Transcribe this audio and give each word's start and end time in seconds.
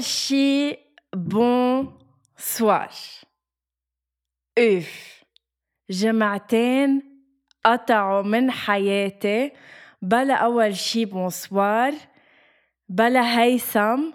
أول 0.00 0.06
شي 0.06 0.76
bonsoir 1.14 2.90
أوف 4.58 5.22
جمعتين 5.90 7.02
قطعوا 7.64 8.22
من 8.22 8.50
حياتي. 8.50 9.52
يلا 10.02 10.34
أول 10.34 10.76
شي 10.76 11.04
bonsoir 11.04 11.94
يلا 12.88 13.40
هيثم. 13.40 14.10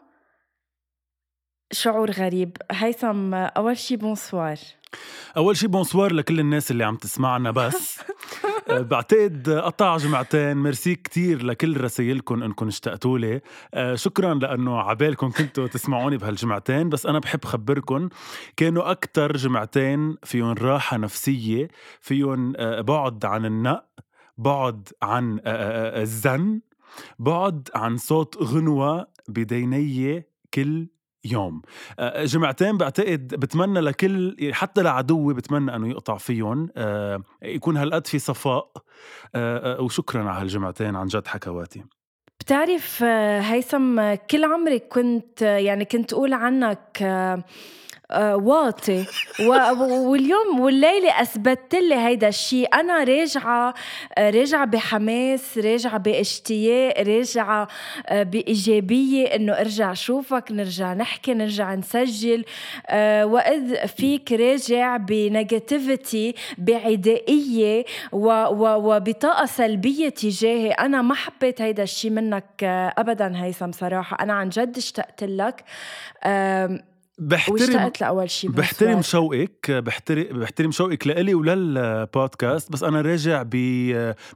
شعور 1.72 2.12
غريب. 2.12 2.58
هيثم 2.72 3.34
أول 3.34 3.78
شي 3.78 3.96
bonsoir 3.96 4.58
أول 5.38 5.58
شي 5.58 5.68
bonsoir 5.68 6.14
لكل 6.14 6.40
الناس 6.40 6.72
اللي 6.72 6.84
عم 6.84 6.96
تسمعنا 6.96 7.52
بس. 7.52 8.00
آه، 8.70 8.82
بعتقد 8.82 9.50
قطع 9.50 9.98
جمعتين. 9.98 10.58
ميرسي 10.58 10.96
كتير 10.96 11.44
لكل 11.44 11.82
رسايلكم 11.82 12.44
انكم 12.44 12.68
اشتقتوا 12.68 13.20
لي 13.20 13.42
آه، 13.74 13.96
شكرا 13.96 14.34
لأنه 14.34 14.80
عبالكم 14.80 15.32
كنتوا 15.32 15.68
تسمعوني 15.68 16.18
بهالجمعتين 16.18 16.90
بس 16.90 17.06
أنا 17.06 17.20
بحب 17.20 17.46
خبركم 17.46 18.10
كانوا 18.58 18.92
أكثر 18.92 19.38
جمعتين 19.38 20.18
فيهم 20.24 20.54
راحة 20.54 20.98
نفسية 20.98 21.68
فيهم 22.02 22.54
آه، 22.58 22.82
بعد 22.82 23.26
عن 23.26 23.46
النق 23.46 23.86
بعد 24.38 24.90
عن 25.02 25.40
الزن 25.46 26.62
بعد 27.20 27.70
عن 27.76 27.98
صوت 27.98 28.38
غنوة 28.38 29.08
بديني 29.28 30.26
كل 30.54 30.88
يوم. 31.26 31.62
آه، 32.00 32.26
جمعتين 32.26 32.78
بعتقد 32.78 33.28
بتمنى 33.28 33.80
لكل 33.80 34.52
حتى 34.52 34.82
لعدوي 34.82 35.34
بتمنى 35.34 35.76
أنه 35.76 35.90
يقطع 35.90 36.18
فيهم. 36.18 36.70
آه، 36.78 37.22
يكون 37.42 37.78
هالقد 37.78 38.08
في 38.08 38.20
صفاء. 38.20 38.72
آه، 39.36 39.82
وشكرا 39.82 40.24
على 40.30 40.42
هالجمعتين 40.42 40.96
عن 40.96 41.08
جد 41.08 41.28
حكواتي. 41.28 41.84
بتعرف 42.40 43.04
هيثم 43.04 44.14
كل 44.14 44.44
عمري 44.44 44.80
كنت 44.80 45.42
يعني 45.42 45.86
كنت 45.86 46.14
أقول 46.14 46.34
عنك 46.34 47.04
واطي. 48.12 49.06
واليوم 50.10 50.60
والليلة 50.60 51.22
أثبتت 51.22 51.76
لي 51.76 51.96
هيدا 51.96 52.28
الشيء 52.28 52.70
أنا 52.74 53.04
راجعة 53.04 53.74
آه، 54.18 54.30
راجعة 54.30 54.66
بحماس 54.66 55.58
راجعة 55.58 55.98
باشتياق 55.98 57.00
راجعة 57.00 57.68
آه، 58.08 58.24
بإيجابية 58.24 59.36
إنه 59.36 59.54
أرجع 59.54 59.94
شوفك 59.94 60.52
نرجع 60.52 60.94
نحكي 60.94 61.34
نرجع 61.34 61.76
نسجل. 61.76 62.46
وإذ 63.24 63.88
فيك 63.88 64.32
راجع 64.32 64.98
بنيجاتيفيتي 64.98 66.36
بعدائية 66.58 67.86
وبطاقة 68.12 69.46
سلبية 69.46 70.10
تجاهي. 70.10 70.72
أنا 70.72 71.02
ما 71.02 71.16
حبيت 71.16 71.62
هيدا 71.62 71.84
الشيء 71.84 72.12
منك 72.12 72.64
أبدا 72.98 73.44
هيثم 73.44 73.72
صراحة. 73.72 74.18
أنا 74.24 74.34
عن 74.34 74.50
جد 74.50 74.78
اشتقت 74.78 75.24
لك. 75.24 75.64
بحترم 77.20 77.92
لأول 78.02 78.30
شيء 78.30 78.50
بحترم 78.50 79.02
شوقك 79.02 79.72
بحترم 79.72 80.40
بحترم 80.40 80.72
شوقك 80.72 81.08
لإلي 81.08 81.34
وللبودكاست 81.34 82.72
بس 82.72 82.84
أنا 82.84 83.02
راجع 83.02 83.44
ب 83.46 83.56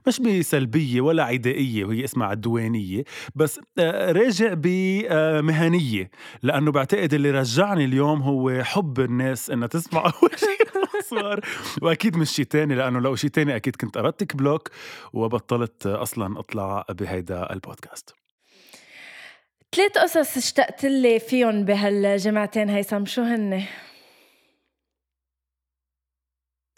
مش 0.06 0.20
بسلبية 0.20 1.00
ولا 1.00 1.24
عدائية 1.24 1.84
وهي 1.84 2.04
اسمها 2.04 2.26
عدوانية 2.26 3.04
بس 3.34 3.60
آه، 3.78 4.12
راجع 4.12 4.54
بمهنيه 4.56 6.10
لأنه 6.42 6.72
بعتقد 6.72 7.14
اللي 7.14 7.30
رجعني 7.30 7.84
اليوم 7.84 8.22
هو 8.22 8.62
حب 8.62 9.00
الناس 9.00 9.50
إنها 9.50 9.68
تسمع 9.68 10.00
أول 10.22 10.30
شيء 10.38 10.70
صار. 11.10 11.40
وأكيد 11.82 12.16
مش 12.16 12.30
شيء 12.30 12.44
تاني 12.44 12.74
لأنه 12.74 13.00
لو 13.00 13.16
شيء 13.16 13.30
تاني 13.30 13.56
أكيد 13.56 13.76
كنت 13.76 13.96
أردتك 13.96 14.36
بلوك 14.36 14.70
وبطلت 15.12 15.86
أصلا 15.86 16.40
أطلع 16.40 16.84
بهيدا 16.90 17.52
البودكاست 17.52 18.19
ثلاث 19.76 19.98
قصص 19.98 20.36
اشتقت 20.36 20.84
لي 20.84 21.18
فيهم 21.18 21.64
بهالجمعتين 21.64 22.70
هيثم 22.70 23.04
شو 23.04 23.22
هن؟ 23.22 23.62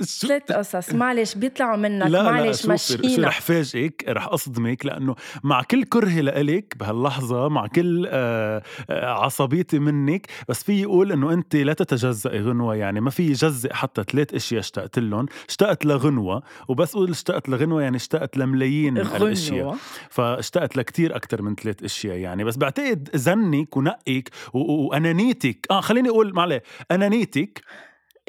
ثلاث 0.00 0.52
قصص. 0.52 0.94
معلش 0.94 1.34
بيطلعوا 1.34 1.76
منك. 1.76 2.06
لا 2.06 2.22
معلش 2.22 2.66
مشينا 2.66 3.16
شو 3.16 3.22
رح 3.22 3.40
فاجئك 3.40 4.04
رح 4.08 4.28
أصدمك 4.28 4.86
لأنه 4.86 5.14
مع 5.44 5.62
كل 5.62 5.84
كرهي 5.84 6.22
لإلك 6.22 6.76
بهاللحظة 6.76 7.48
مع 7.48 7.66
كل 7.66 8.06
آه، 8.10 8.62
آه، 8.90 9.06
عصبيتي 9.24 9.78
منك 9.78 10.26
بس 10.48 10.64
في 10.64 10.82
يقول 10.82 11.12
إنه 11.12 11.32
أنت 11.32 11.56
لا 11.56 11.72
تتجزئي 11.72 12.40
غنوة. 12.40 12.74
يعني 12.74 13.00
ما 13.00 13.10
في 13.10 13.22
يجزئ 13.22 13.72
حتى 13.72 14.02
ثلاث 14.12 14.34
أشياء 14.34 14.60
اشتقت 14.60 14.98
لهم. 14.98 15.26
اشتقت 15.48 15.84
لغنوة 15.84 16.42
وبس 16.68 16.94
أقول 16.94 17.10
اشتقت 17.10 17.48
لغنوة 17.48 17.82
يعني 17.82 17.96
اشتقت 17.96 18.36
لملايين 18.36 18.94
من 18.94 19.00
الأشياء. 19.00 19.76
فاشتقت 20.10 20.76
لكتير 20.76 21.16
أكثر 21.16 21.42
من 21.42 21.54
ثلاث 21.54 21.82
أشياء 21.82 22.16
يعني. 22.16 22.44
بس 22.44 22.56
بعتقد 22.56 23.08
زنك 23.14 23.76
ونقك 23.76 24.30
وأنانيتك 24.52 25.66
آه 25.70 25.80
خليني 25.80 26.08
أقول 26.08 26.34
معلش 26.34 26.62
أنانيتك 26.90 27.62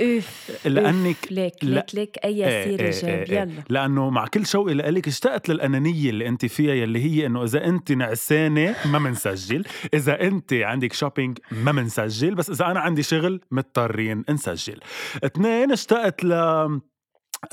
أوف 0.02 0.52
لأنك 0.66 1.18
ليك 1.32 1.64
ليك 1.64 1.96
ليك 1.96 2.18
أي 2.26 2.48
إيه، 2.48 2.64
سيرة 2.64 2.82
إيه، 2.82 2.92
جاب 2.92 3.32
إيه، 3.32 3.42
يلا. 3.42 3.64
لأنه 3.70 4.10
مع 4.10 4.28
كل 4.28 4.46
شوقي 4.46 4.74
لك 4.74 5.08
اشتقت 5.08 5.50
للأنانية 5.50 6.10
اللي 6.10 6.28
أنت 6.28 6.46
فيها 6.46 6.74
يلي 6.74 7.00
هي 7.04 7.26
إنه 7.26 7.44
إذا 7.44 7.66
أنت 7.66 7.92
نعسانة 7.92 8.76
ما 8.86 9.00
منسجل 9.00 9.64
إذا 9.94 10.22
أنت 10.22 10.54
عندك 10.54 10.94
شوبينج 10.94 11.38
ما 11.52 11.72
منسجل 11.72 12.36
بس 12.36 12.50
إذا 12.50 12.66
أنا 12.66 12.80
عندي 12.80 13.04
شغل 13.04 13.42
مضطرين 13.52 14.24
نسجل. 14.30 14.80
اثنين 15.24 15.72
اشتقت 15.72 16.24
ل 16.24 16.32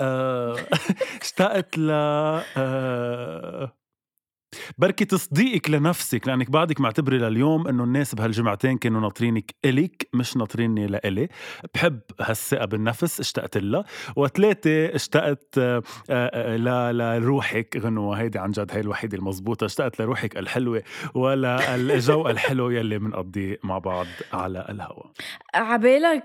آه، 0.00 0.56
اشتقت 1.22 1.78
ل 1.78 1.90
آه، 1.90 3.79
بركي 4.78 5.04
تصديقك 5.04 5.70
لنفسك 5.70 6.28
لأنك 6.28 6.50
بعدك 6.50 6.80
معتبرة 6.80 7.16
لليوم 7.16 7.68
إنه 7.68 7.84
الناس 7.84 8.14
بهالجمعتين 8.14 8.78
كانوا 8.78 9.00
ناطرينك 9.00 9.54
الك 9.64 10.08
مش 10.14 10.36
ناطريني 10.36 10.86
لإلي. 10.86 11.28
بحب 11.74 12.00
هالثقة 12.20 12.64
بالنفس 12.64 13.20
اشتقت 13.20 13.56
لها. 13.58 13.84
وثلاثة 14.16 14.94
اشتقت 14.94 15.58
آه، 15.58 15.82
آه، 16.10 16.56
لروحك. 16.92 17.76
غنوة 17.76 18.20
هيدي 18.20 18.38
عن 18.38 18.50
جد 18.50 18.70
هي 18.72 18.80
الوحيدة 18.80 19.18
المضبوطه 19.18 19.64
اشتقت 19.64 20.00
لروحك 20.00 20.36
الحلوة 20.36 20.82
ولا 21.14 21.74
الجو 21.74 22.28
الحلو 22.28 22.70
يلي 22.70 22.98
بنقضيه 22.98 23.58
مع 23.64 23.78
بعض 23.78 24.06
على 24.32 24.66
الهواء 24.68 25.06
عبالك 25.54 26.24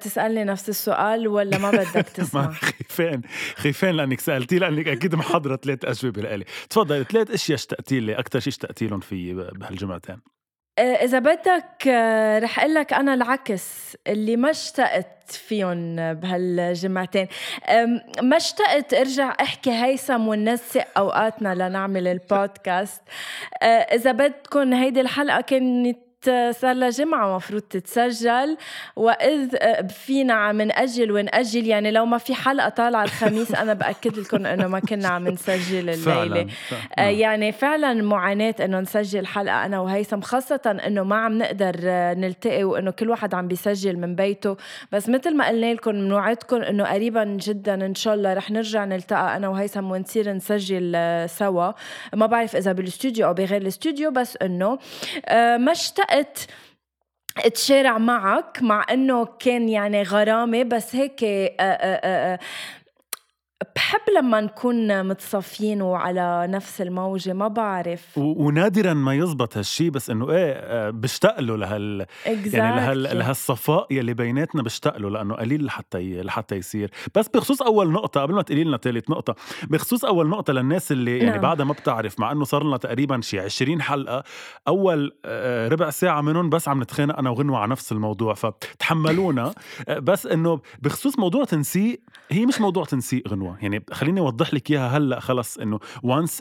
تسألني 0.00 0.44
نفس 0.44 0.68
السؤال 0.68 1.28
ولا 1.28 1.58
ما 1.58 1.70
بدك 1.70 2.08
تسمع؟ 2.16 2.52
خيفان 2.52 3.22
خيفان 3.56 3.94
لأنك 3.94 4.20
سالتي 4.20 4.58
لأنك 4.58 4.88
أكيد 4.88 5.14
محضرة 5.14 5.56
ثلاث 5.56 5.84
أجوبة 5.84 6.22
لإلي. 6.22 6.44
تفضل 6.70 7.04
ثلاث 7.04 7.30
أشياء 7.30 7.56
اشتقتي 7.62 8.00
لي 8.00 8.18
أكثر 8.18 8.40
شيء 8.40 8.48
اشتقتي 8.48 8.86
لهم 8.86 9.00
في 9.00 9.34
بهالجمعتين؟ 9.34 10.20
آه، 10.78 10.82
إذا 10.82 11.18
بدك 11.18 11.88
آه، 11.88 12.38
رح 12.38 12.58
أقول 12.58 12.74
لك 12.74 12.92
أنا 12.92 13.14
العكس 13.14 13.96
اللي 14.06 14.36
ما 14.36 14.50
اشتقت 14.50 15.30
فيهم 15.30 15.96
بهالجمعتين. 16.14 17.26
ما 18.22 18.36
اشتقت 18.36 18.94
أرجع 18.94 19.36
أحكي 19.40 19.70
هيثم 19.70 20.28
وننسق 20.28 20.86
أوقاتنا 20.96 21.54
لنعمل 21.54 22.08
البودكاست. 22.08 23.02
آه، 23.62 23.66
إذا 23.66 24.12
بدكم 24.12 24.72
هيدي 24.72 25.00
الحلقة 25.00 25.40
كانت 25.40 25.98
صار 26.26 26.72
لها 26.72 26.90
جمعة 26.90 27.36
مفروض 27.36 27.62
تتسجل 27.62 28.56
وإذ 28.96 29.48
فينا 29.88 30.34
عم 30.34 30.62
نأجل 30.62 31.12
ونأجل 31.12 31.66
يعني 31.66 31.90
لو 31.90 32.06
ما 32.06 32.18
في 32.18 32.34
حلقة 32.34 32.68
طالعة 32.68 33.04
الخميس 33.04 33.54
أنا 33.62 33.74
بأكد 33.74 34.18
لكم 34.18 34.46
إنه 34.46 34.66
ما 34.66 34.80
كنا 34.80 35.08
عم 35.08 35.28
نسجل 35.28 35.78
الليلة 35.78 35.96
فعلا. 35.96 36.46
فعلا. 36.68 37.10
يعني 37.10 37.52
فعلا 37.52 38.02
معاناة 38.02 38.54
إنه 38.60 38.80
نسجل 38.80 39.26
حلقة 39.26 39.66
أنا 39.66 39.80
وهيثم 39.80 40.20
خاصة 40.20 40.80
إنه 40.86 41.02
ما 41.02 41.16
عم 41.16 41.38
نقدر 41.38 41.76
نلتقي 42.14 42.64
وإنه 42.64 42.90
كل 42.90 43.10
واحد 43.10 43.34
عم 43.34 43.48
بيسجل 43.48 43.96
من 43.96 44.14
بيته 44.14 44.56
بس 44.92 45.08
مثل 45.08 45.36
ما 45.36 45.48
قلنا 45.48 45.74
لكم 45.74 45.92
بنوعدكم 45.92 46.56
إنه 46.56 46.84
قريبا 46.84 47.24
جدا 47.24 47.74
إن 47.86 47.94
شاء 47.94 48.14
الله 48.14 48.34
رح 48.34 48.50
نرجع 48.50 48.84
نلتقى 48.84 49.36
أنا 49.36 49.48
وهيثم 49.48 49.90
ونصير 49.90 50.32
نسجل 50.32 50.96
سوا 51.28 51.72
ما 52.14 52.26
بعرف 52.26 52.56
إذا 52.56 52.72
بالاستوديو 52.72 53.26
أو 53.26 53.34
بغير 53.34 53.56
الاستوديو 53.56 54.10
بس 54.10 54.38
إنه 54.42 54.78
ما 55.32 55.72
اشتقت 55.72 56.11
اشتقت 56.12 56.46
اتشارع 57.38 57.98
معك 57.98 58.62
مع 58.62 58.86
إنه 58.92 59.24
كان 59.24 59.68
يعني 59.68 60.02
غرامة 60.02 60.62
بس 60.62 60.96
هيك 60.96 61.24
آآ 61.24 61.52
آآ 61.60 62.38
بحب 63.76 64.00
لما 64.18 64.40
نكون 64.40 65.06
متصفين 65.08 65.82
وعلى 65.82 66.46
نفس 66.50 66.80
الموجة 66.80 67.32
ما 67.32 67.48
بعرف 67.48 68.18
و- 68.18 68.46
ونادرا 68.46 68.94
ما 68.94 69.14
يزبط 69.14 69.56
هالشي 69.56 69.90
بس 69.90 70.10
إنه 70.10 70.30
إيه 70.30 70.52
آه، 70.52 70.90
بشتاق 70.90 71.40
له 71.40 71.56
لهال 71.56 72.06
يعني 72.26 72.76
لهال 72.76 73.06
exactly. 73.08 73.12
لهالصفاء 73.14 73.86
يلي 73.90 74.14
بيناتنا 74.14 74.62
بشتاق 74.62 74.96
له 74.98 75.10
لأنه 75.10 75.34
قليل 75.34 75.64
لحتى 75.64 75.98
ي... 75.98 76.22
لحتى 76.22 76.56
يصير 76.56 76.90
بس 77.14 77.28
بخصوص 77.28 77.62
أول 77.62 77.90
نقطة 77.90 78.20
قبل 78.22 78.34
ما 78.34 78.42
تقولي 78.42 78.64
لنا 78.64 78.76
ثالث 78.76 79.10
نقطة 79.10 79.34
بخصوص 79.70 80.04
أول 80.04 80.28
نقطة 80.28 80.52
للناس 80.52 80.92
اللي 80.92 81.18
يعني 81.18 81.30
نعم. 81.30 81.40
بعدها 81.40 81.66
ما 81.66 81.72
بتعرف 81.72 82.20
مع 82.20 82.32
إنه 82.32 82.44
صار 82.44 82.64
لنا 82.64 82.76
تقريبا 82.76 83.20
شي 83.20 83.40
20 83.40 83.82
حلقة 83.82 84.24
أول 84.68 85.12
آه، 85.24 85.68
ربع 85.68 85.90
ساعة 85.90 86.20
منهم 86.20 86.50
بس 86.50 86.68
عم 86.68 86.82
نتخانق 86.82 87.18
أنا 87.18 87.30
وغنوة 87.30 87.58
على 87.58 87.70
نفس 87.70 87.92
الموضوع 87.92 88.34
فتحملونا 88.34 89.52
آه، 89.88 89.98
بس 89.98 90.26
إنه 90.26 90.60
بخصوص 90.82 91.18
موضوع 91.18 91.44
تنسيق 91.44 92.00
هي 92.30 92.46
مش 92.46 92.60
موضوع 92.60 92.84
تنسيق 92.84 93.22
يعني 93.60 93.84
خليني 93.92 94.20
أوضح 94.20 94.54
لك 94.54 94.70
إياها 94.70 94.96
هلأ 94.98 95.20
خلص 95.20 95.58
إنه 95.58 95.78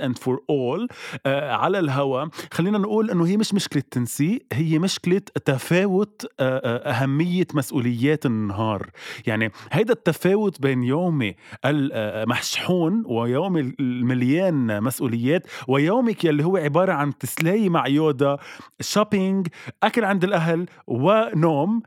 and 0.01 0.15
for 0.23 0.37
all 0.51 0.87
آه، 1.25 1.51
على 1.51 1.79
الهوا. 1.79 2.25
خلينا 2.51 2.77
نقول 2.77 3.11
إنه 3.11 3.27
هي 3.27 3.37
مش 3.37 3.53
مشكلة 3.53 3.83
تنسيق 3.91 4.45
هي 4.53 4.79
مشكلة 4.79 5.21
تفاوت 5.45 6.25
آه، 6.39 6.57
آه، 6.57 6.91
أهمية 6.91 7.47
مسؤوليات 7.53 8.25
النهار. 8.25 8.89
يعني 9.27 9.51
هيدا 9.71 9.93
التفاوت 9.93 10.61
بين 10.61 10.83
يومي 10.83 11.35
المحشحون 11.65 13.03
ويومي 13.05 13.73
المليان 13.79 14.83
مسؤوليات 14.83 15.47
ويومك 15.67 16.25
يلي 16.25 16.45
هو 16.45 16.57
عبارة 16.57 16.93
عن 16.93 17.17
تسلاي 17.17 17.69
مع 17.69 17.87
يودا 17.87 18.37
شوبينج 18.81 19.47
أكل 19.83 20.05
عند 20.05 20.23
الأهل 20.23 20.65
ونوم. 20.87 21.81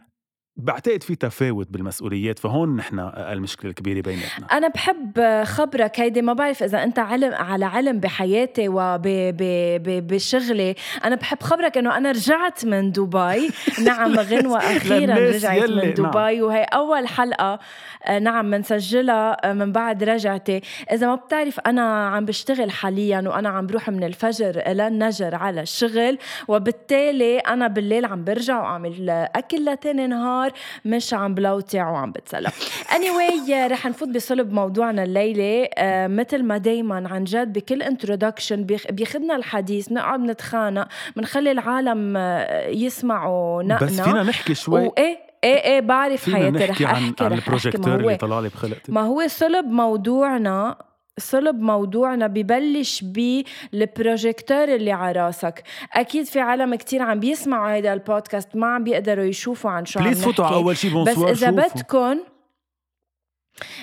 بعتقد 0.57 1.03
في 1.03 1.15
تفاوت 1.15 1.69
بالمسؤوليات 1.71 2.39
فهون 2.39 2.77
نحن 2.77 2.99
المشكلة 3.17 3.71
الكبيره 3.71 4.01
بيناتنا. 4.01 4.47
أنا 4.53 4.69
بحب 4.69 5.43
خبرك 5.45 6.01
هيدي 6.01 6.23
ما 6.23 6.33
بعرف 6.33 6.63
إذا 6.63 6.83
أنت 6.83 6.99
علم 6.99 7.35
على 7.35 7.65
علم 7.65 8.01
بحياتي 8.01 8.67
وبشغلي 8.69 10.75
أنا 11.05 11.17
بحب 11.17 11.43
خبرك 11.43 11.79
إنه 11.79 11.97
أنا 11.97 12.11
رجعت 12.11 12.65
من 12.65 12.93
دبي. 12.93 13.51
نعم 13.87 14.15
غنوة 14.21 14.59
أخيرا 14.59 14.97
للناس 15.01 15.35
رجعت 15.35 15.63
يلي- 15.63 15.87
من 15.87 15.95
دبي. 15.95 16.43
وهي 16.43 16.63
أول 16.65 17.09
حلقة 17.09 17.59
آه، 18.07 18.19
نعم 18.19 18.51
منسجلها 18.51 19.51
آه، 19.51 19.53
من 19.53 19.73
بعد 19.73 20.05
رجعتي. 20.05 20.61
إذا 20.93 21.07
ما 21.07 21.15
بتعرف 21.15 21.61
أنا 21.61 22.07
عم 22.09 22.25
بشتغل 22.25 22.71
حاليا 22.71 23.25
وأنا 23.27 23.49
عم 23.49 23.67
بروح 23.67 23.89
من 23.91 24.05
الفجر 24.05 24.63
للنجر 24.69 25.35
على 25.35 25.61
الشغل. 25.63 26.19
وبالتالي 26.49 27.39
أنا 27.39 27.67
بالليل 27.69 28.05
عم 28.05 28.25
برجع 28.25 28.61
وأعمل 28.61 29.11
أكل 29.11 29.65
لتاني 29.65 30.07
نهار. 30.07 30.44
مش 30.85 31.15
عم 31.15 31.35
بلوتع 31.35 31.91
وعم 31.91 32.13
بتسلى. 32.13 32.49
Anyway 32.89 33.51
رح 33.73 33.87
نفوت 33.87 34.09
بصلب 34.09 34.53
موضوعنا 34.53 35.03
الليلة. 35.03 35.69
آه، 35.75 36.07
مثل 36.07 36.43
ما 36.43 36.59
دايما 36.59 37.09
عن 37.09 37.25
جد 37.25 37.53
بكل 37.53 37.83
انترودكشن 37.83 38.67
بياخدنا 38.91 39.37
الحديث 39.37 39.89
بنقعد 39.89 40.21
نتخانق 40.21 40.89
بنخلي 41.17 41.51
العالم 41.51 42.17
آه، 42.17 42.69
يسمعوا 42.69 43.63
نقنا 43.63 43.87
بس 43.87 44.01
فينا 44.01 44.23
نحكي 44.23 44.55
شوي. 44.55 44.81
وايه 44.81 45.19
إيه 45.45 45.65
إيه 45.65 45.81
بعرف 45.81 46.31
حياتي 46.31 46.65
رح 46.65 46.65
عن 46.65 46.71
أحكي 46.71 46.85
عن 46.85 47.13
أحكي 47.13 47.27
البروجيكتور 47.27 47.95
اللي 47.95 48.17
طلع 48.17 48.41
لي 48.41 48.49
بخلقتي. 48.49 48.93
ما 48.93 49.01
هو 49.01 49.27
صلب 49.27 49.67
موضوعنا 49.67 50.77
صلب 51.19 51.61
موضوعنا 51.61 52.27
ببلش 52.27 53.05
بالبروجيكتور 53.05 54.65
اللي 54.75 54.93
على 54.93 55.21
راسك. 55.21 55.63
أكيد 55.93 56.25
في 56.27 56.41
عالم 56.41 56.75
كتير 56.75 57.03
عم 57.03 57.21
بيسمعوا 57.21 57.73
هيدا 57.75 57.93
البودكاست 57.93 58.57
ما 58.57 58.67
عم 58.67 58.85
بيقدروا 58.85 59.25
يشوفوا 59.25 59.71
عن 59.71 59.85
شو 59.85 59.99
عم 59.99 60.05
please 60.05 60.25
فوتوا 60.25 60.45
على 60.45 60.57
أول 60.57 60.77
شيء 60.77 61.03
بس 61.05 61.19
إذا. 61.19 61.51
بدكم 61.51 62.21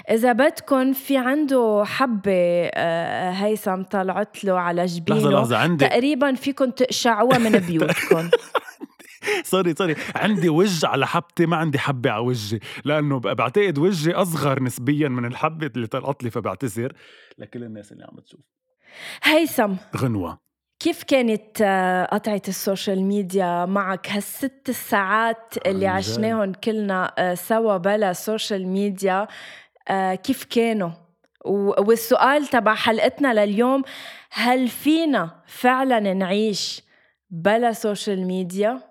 إذا 0.09 0.31
بدكم 0.31 0.93
في 0.93 1.17
عنده 1.17 1.83
حبة 1.85 2.69
آه، 2.73 3.31
هيثم 3.31 3.81
طلعت 3.83 4.43
له 4.45 4.59
على 4.59 4.85
جبينه. 4.85 5.19
لحظة 5.19 5.29
لحظة 5.31 5.57
عندي 5.57 5.87
تقريبا 5.87 6.33
فيكم 6.33 6.69
تقشعوها 6.71 7.37
من 7.37 7.51
بيوتكم 7.51 8.29
sorry 9.43 9.73
sorry 9.73 9.95
عندي 10.15 10.49
وجه 10.49 10.87
على 10.87 11.07
حبتي 11.07 11.45
ما 11.45 11.57
عندي 11.57 11.79
حبة 11.79 12.11
على 12.11 12.23
وجهي 12.23 12.59
لأنه 12.85 13.19
بعتقد 13.19 13.77
وجهي 13.77 14.13
أصغر 14.13 14.63
نسبيا 14.63 15.09
من 15.09 15.25
الحبة 15.25 15.71
اللي 15.75 15.87
طلعت 15.87 16.23
لي 16.23 16.29
فبعتذر 16.29 16.93
لكل 17.37 17.63
الناس 17.63 17.91
اللي 17.91 18.03
عم 18.03 18.19
تشوف 18.19 18.39
هيثم 19.23 19.73
غنوة 19.97 20.51
كيف 20.79 21.03
كانت 21.03 21.61
آه، 21.61 22.05
قطعة 22.05 22.41
ال 22.47 22.55
social 22.55 23.03
media 23.03 23.65
معك 23.65 24.09
هالست 24.09 24.69
الساعات 24.69 25.53
اللي. 25.65 25.87
عشناهم 25.87 26.53
كلنا 26.53 27.13
آه، 27.17 27.33
سوا 27.33 27.77
بلا 27.77 28.13
social 28.13 28.67
media 28.67 29.27
آه، 29.87 30.15
كيف 30.15 30.43
كانوا؟ 30.43 30.91
والسؤال 31.45 32.47
تبع 32.47 32.75
حلقتنا 32.75 33.45
لليوم 33.45 33.83
هل 34.31 34.67
فينا 34.67 35.43
فعلا 35.47 36.13
نعيش 36.13 36.81
بلا 37.29 37.73
social 37.73 38.27
media؟ 38.27 38.90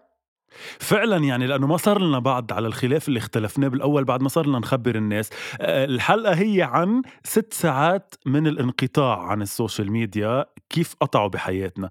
فعلا 0.79 1.17
يعني 1.17 1.47
لأنه 1.47 1.67
ما 1.67 1.77
صار 1.77 2.01
لنا 2.01 2.19
بعد 2.19 2.53
على 2.53 2.67
الخلاف 2.67 3.09
اللي 3.09 3.19
اختلفناه 3.19 3.69
بالأول 3.69 4.05
بعد 4.05 4.23
ما 4.23 4.29
صار 4.29 4.47
لنا 4.47 4.59
نخبر 4.59 4.95
الناس. 4.95 5.31
آه، 5.61 5.85
الحلقة 5.85 6.35
هي 6.35 6.63
عن 6.63 7.03
ست 7.25 7.53
ساعات 7.53 8.15
من 8.27 8.47
الانقطاع 8.47 9.23
عن 9.23 9.43
ال 9.43 9.50
social 9.50 9.93
media 9.93 10.45
كيف 10.71 10.95
قطعوا 11.01 11.29
بحياتنا. 11.29 11.91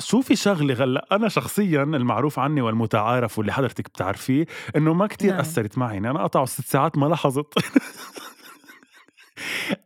شو 0.00 0.20
في 0.20 0.36
شغلة 0.36 0.84
هلا 0.84 1.06
أنا 1.12 1.28
شخصيا 1.28 1.82
المعروف 1.82 2.38
عني 2.38 2.60
والمتعارف 2.60 3.38
واللي 3.38 3.52
حضرتك 3.52 3.88
بتعرفيه 3.88 4.46
إنه 4.76 4.94
ما 4.94 5.06
كتير 5.06 5.30
نعم. 5.30 5.40
أثرت 5.40 5.78
معي. 5.78 5.98
أنا 5.98 6.22
قطعوا 6.22 6.46
ست 6.46 6.66
ساعات 6.66 6.98
ما 6.98 7.06
لاحظت. 7.06 7.54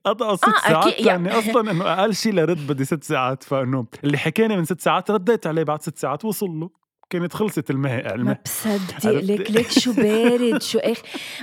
قطعوا 0.04 0.36
ست 0.36 0.44
آه، 0.44 0.68
ساعات 0.68 0.86
أكيد، 0.86 1.06
لاني 1.06 1.28
يعني- 1.28 1.38
أصلا 1.50 1.70
إنه 1.70 1.92
أقل 1.92 2.14
شيء 2.14 2.32
لرد 2.34 2.66
بدي 2.66 2.84
ست 2.84 3.04
ساعات 3.04 3.42
فإنه 3.42 3.86
اللي 4.04 4.18
حكاني 4.18 4.56
من 4.56 4.64
ست 4.64 4.80
ساعات 4.80 5.10
رديت 5.10 5.46
عليه 5.46 5.62
بعد 5.62 5.82
ست 5.82 5.98
ساعات 5.98 6.24
وصل 6.24 6.46
له. 6.50 6.70
كانت 7.14 7.34
خلصت 7.34 7.70
الماء 7.70 8.16
ما 8.16 8.36
بصدق؟ 8.44 9.06
لك 9.06 9.50
لك 9.50 9.70
شو 9.70 9.92
بارد 9.92 10.62
شو 10.62 10.78
إخ 10.78 10.98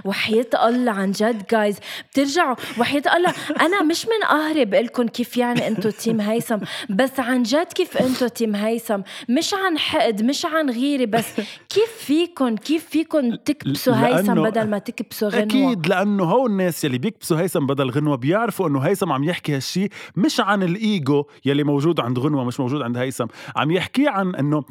وحياة 0.06 0.68
الله 0.68 0.92
عن 0.92 1.12
جد 1.12 1.48
جايز 1.52 1.78
بترجعوا 2.12 2.56
وحياة 2.80 3.04
الله. 3.16 3.34
أنا 3.62 3.84
مش 3.84 4.06
من 4.06 4.28
قهري 4.28 4.66
بقول 4.66 4.86
لكم 4.86 5.08
كيف 5.08 5.38
يعني 5.38 5.68
أنتو 5.68 5.90
تيم 5.90 6.22
هيثم 6.22 6.58
بس 6.90 7.20
عن 7.20 7.44
جد 7.44 7.74
كيف 7.74 7.98
أنتو 7.98 8.28
تيم 8.28 8.56
هيثم. 8.56 9.02
مش 9.30 9.54
عن 9.54 9.78
حقد 9.78 10.24
مش 10.24 10.46
عن 10.46 10.70
غيرة 10.70 11.06
بس 11.06 11.26
كيف 11.70 11.92
فيكم 12.00 12.56
كيف 12.56 12.86
فيكم 12.90 13.36
تكبسوا 13.36 13.94
هيثم 13.94 14.44
بدل 14.44 14.70
ما 14.70 14.78
تكبسوا 14.78 15.30
غنوة؟ 15.30 15.44
أكيد 15.44 15.88
لأنه 15.88 16.24
هو 16.24 16.48
الناس 16.48 16.84
يلي 16.84 16.98
بيكبسوا 16.98 17.40
هيثم 17.40 17.66
بدل 17.66 17.90
غنوة 17.90 18.18
بيعرفوا 18.18 18.68
إنه 18.68 18.80
هيثم 18.80 19.12
عم 19.12 19.24
يحكي 19.24 19.56
هالشي 19.56 19.88
مش 20.16 20.40
عن 20.40 20.64
الإيجو 20.64 21.26
يلي 21.46 21.64
موجود 21.64 22.00
عند 22.00 22.20
غنوة 22.20 22.44
مش 22.44 22.60
موجود 22.60 22.82
عند 22.82 22.98
هيثم. 22.98 23.26
عم 23.56 23.72
يحكي 23.72 24.08
عن 24.08 24.36
إنه 24.36 24.64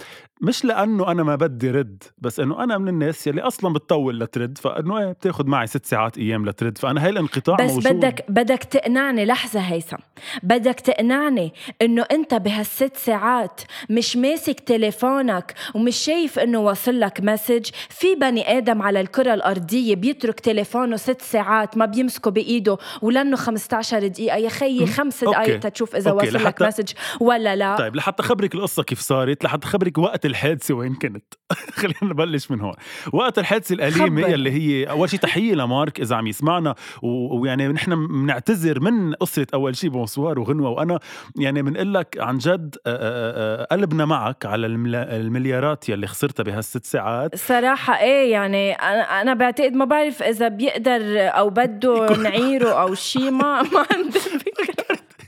مش 0.43 0.65
لأنه 0.65 1.11
أنا 1.11 1.23
ما 1.23 1.37
بدي 1.37 1.71
رد 1.71 2.03
بس 2.19 2.41
إنه 2.41 2.65
أنا 2.65 2.79
من 2.79 2.89
الناس 2.89 3.27
يلي 3.27 3.41
أصلا 3.41 3.73
بتطول 3.73 4.21
لترد 4.21 4.59
فإنه 4.59 4.99
إيه 4.99 5.13
بتاخد 5.13 5.47
معي 5.47 5.67
ست 5.67 5.87
ساعات 5.87 6.19
أيام 6.19 6.47
لترد. 6.47 6.79
فأنا 6.79 7.05
هاي 7.05 7.11
الانقطاع 7.11 7.57
بس 7.57 7.71
موجود. 7.71 7.93
بدك 7.93 8.25
بدك 8.29 8.59
تقنعني 8.59 9.25
لحظة 9.25 9.61
هيثم. 9.61 9.97
بدك 10.43 10.75
تقنعني 10.75 11.53
إنه 11.83 12.05
أنت 12.13 12.35
بهالست 12.35 12.97
ساعات 12.97 13.61
مش 13.91 14.17
ماسك 14.17 14.61
تليفونك 14.61 15.55
ومش 15.75 15.97
شايف 15.97 16.39
إنه 16.39 16.59
وصل 16.59 17.01
لك 17.01 17.21
message. 17.21 17.71
في 17.89 18.15
بني 18.15 18.59
آدم 18.59 18.83
على 18.83 19.01
الكرة 19.01 19.35
الأرضية 19.35 19.95
بيترك 19.95 20.41
تليفونه 20.41 20.97
ست 20.97 21.23
ساعات 21.23 21.77
ما 21.77 21.87
بيمسكه 21.87 22.31
بإيده 22.31 22.79
ولأنه 23.03 23.37
15 23.37 24.07
دقيقة. 24.07 24.37
يا 24.37 24.49
خيي 24.49 24.87
خمس. 24.87 25.25
دقائق 25.25 25.59
تشوف 25.59 25.97
إذا 25.97 26.13
وصل 26.13 26.45
لك 26.45 26.63
message 26.63 26.93
ولا 27.21 27.57
لا. 27.57 27.77
طيب 27.77 27.97
لحتى 27.97 28.23
خبرك 28.23 28.55
القصة 28.55 28.83
كيف 28.83 29.01
صارت 29.01 29.45
لحتى 29.45 29.67
خبرك 29.67 29.99
وقت 29.99 30.27
الحادثة 30.31 30.75
وين 30.75 30.95
كنت. 30.95 31.35
خلينا 31.81 31.97
نبلش 32.03 32.51
من 32.51 32.61
هون. 32.61 32.75
وقت 33.13 33.39
الحادثة 33.39 33.75
الأليمة 33.75 34.23
خبر. 34.23 34.33
يلي 34.33 34.51
هي 34.51 34.91
أول 34.91 35.11
شيء 35.11 35.21
تحية 35.21 35.55
لمارك 35.55 36.01
إذا 36.01 36.17
عم 36.17 36.27
يسمعنا. 36.27 36.75
ويعني 37.03 37.69
نحن 37.69 38.07
بنعتذر 38.07 38.81
من 38.81 39.15
قصة 39.15 39.47
أول 39.55 39.77
شيء 39.77 39.91
بونسوار 39.91 40.39
وغنوة. 40.39 40.71
وأنا 40.71 40.99
يعني 41.37 41.63
بنقول 41.63 41.95
لك 41.95 42.17
عن 42.21 42.39
جد 42.39 42.77
آه، 42.87 42.91
آه، 42.91 43.63
آه، 43.63 43.65
قلبنا 43.65 44.05
معك 44.05 44.47
على 44.47 44.67
المليارات 44.67 45.89
يلي 45.89 46.07
خسرتها 46.07 46.43
بهالست 46.43 46.85
ساعات. 46.85 47.37
صراحة 47.37 48.01
إيه 48.01 48.33
يعني 48.33 48.73
أنا 48.73 49.21
أنا 49.21 49.35
بعتقد 49.35 49.73
ما 49.73 49.85
بعرف 49.85 50.23
إذا 50.23 50.49
بيقدر 50.49 51.01
أو 51.19 51.51
بده 51.51 52.07
نعيره 52.25 52.71
أو 52.71 52.95
شيء 52.95 53.31
ما 53.31 53.63
ما 53.63 53.87
عندي 53.93 54.19
فكرة. 54.45 54.80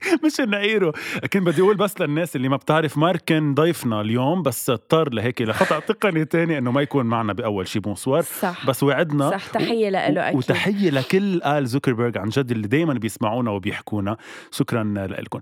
مش 0.25 0.41
النعيره 0.41 0.93
كنت 1.33 1.43
بدي 1.43 1.63
أقول 1.63 1.77
بس 1.77 2.01
للناس 2.01 2.37
اللي 2.37 2.49
ما 2.49 2.57
بتعرف 2.57 2.99
مارك 2.99 3.23
كان 3.27 3.55
ضيفنا 3.55 4.01
اليوم 4.01 4.43
بس 4.43 4.71
اضطر 4.71 5.15
لهيك 5.15 5.43
لخطا 5.43 5.79
تقني 5.79 6.25
تاني 6.25 6.59
إنه 6.59 6.71
ما 6.71 6.83
يكون 6.83 7.07
معنا 7.07 7.33
بأول 7.33 7.69
شي. 7.69 7.79
bonsoir. 7.81 8.23
صح. 8.23 8.67
بس 8.67 8.83
وعدنا. 8.83 9.31
صح. 9.31 9.47
تحية 9.47 9.89
له 9.89 10.29
أكيد. 10.29 10.39
وتحية 10.39 10.91
لكل 10.91 11.43
آل 11.43 11.67
زوكربيرج 11.67 12.19
عن 12.19 12.29
جد 12.29 12.51
اللي 12.51 12.69
دايما 12.69 12.95
بيسمعونا 12.95 13.51
وبيحكونا. 13.51 14.17
شكرا 14.51 14.95
لكم 15.21 15.41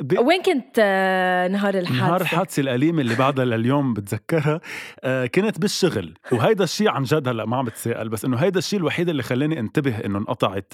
دي 0.00 0.18
وين 0.18 0.42
كنت 0.42 0.76
آه، 0.78 1.48
نهار 1.48 1.74
الحادثة؟ 1.74 2.06
نهار 2.06 2.20
الحادثة 2.20 2.60
الأليمة 2.60 3.00
اللي 3.00 3.14
بعدها 3.14 3.44
لليوم 3.44 3.94
بتذكرها 3.94 4.60
آه، 5.04 5.26
كنت 5.26 5.60
بالشغل 5.60 6.14
وهيدا 6.32 6.64
الشيء 6.64 6.88
عن 6.88 7.02
جد 7.02 7.28
هلأ 7.28 7.44
ما 7.44 7.56
عم 7.56 7.64
بتساءل 7.64 8.08
بس 8.08 8.24
إنه 8.24 8.36
هيدا 8.36 8.58
الشيء 8.58 8.78
الوحيد 8.78 9.08
اللي 9.08 9.22
خلاني 9.22 9.60
انتبه 9.60 9.98
إنه 9.98 10.18
انقطعت 10.18 10.72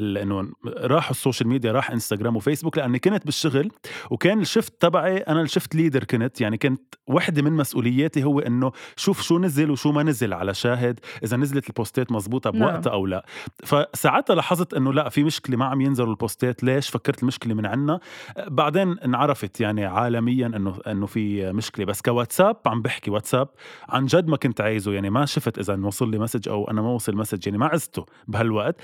إنه 0.00 0.50
راحوا 0.68 1.10
ال 1.10 1.15
social 1.15 1.48
media 1.48 1.72
راح 1.72 1.90
إنستغرام 1.90 2.36
وفيسبوك 2.36 2.78
لأني 2.78 2.98
كنت 2.98 3.24
بالشغل 3.24 3.70
وكان 4.10 4.40
ال 4.40 4.45
shift 4.45 4.72
تبعي 4.80 5.16
أنا 5.16 5.42
ال 5.42 5.47
shift 5.47 5.74
leader 5.74 6.04
كنت 6.04 6.40
يعني 6.40 6.58
كنت 6.58 6.94
وحدة 7.06 7.42
من 7.42 7.52
مسؤولياتي 7.52 8.24
هو 8.24 8.40
إنه 8.40 8.72
شوف 8.96 9.22
شو 9.22 9.38
نزل 9.38 9.70
وشو 9.70 9.92
ما 9.92 10.02
نزل 10.02 10.32
على 10.32 10.54
شاهد 10.54 11.00
إذا 11.24 11.36
نزلت 11.36 11.68
البوستات 11.68 12.12
مزبوطة 12.12 12.50
بوقتها 12.50 12.80
نعم. 12.80 12.92
أو 12.92 13.06
لا 13.06 13.26
فساعتها 13.64 14.34
لاحظت 14.34 14.74
إنه 14.74 14.92
لا 14.92 15.08
في 15.08 15.24
مشكلة 15.24 15.56
ما 15.56 15.64
عم 15.64 15.80
ينزلوا 15.80 16.10
البوستات 16.10 16.64
ليش 16.64 16.88
فكرت 16.88 17.22
المشكلة 17.22 17.54
من 17.54 17.66
عنا 17.66 18.00
بعدين 18.46 18.98
انعرفت 18.98 19.60
يعني 19.60 19.84
عالميا 19.84 20.46
انه 20.46 20.78
إنه 20.86 21.06
في 21.06 21.52
مشكلة. 21.52 21.84
بس 21.84 22.00
كواتساب 22.00 22.56
عم 22.66 22.82
بحكي 22.82 23.10
واتساب 23.10 23.48
عن 23.88 24.06
جد 24.06 24.28
ما 24.28 24.36
كنت 24.36 24.60
عايزه. 24.60 24.92
يعني 24.92 25.10
ما 25.10 25.26
شفت 25.26 25.58
إذا 25.58 25.86
وصل 25.86 26.10
لي 26.10 26.18
message 26.18 26.48
أو 26.48 26.70
أنا 26.70 26.82
ما 26.82 26.88
وصل 26.88 27.16
message 27.16 27.46
يعني 27.46 27.58
ما 27.58 27.66
عزته 27.66 28.06
بهالوقت. 28.28 28.76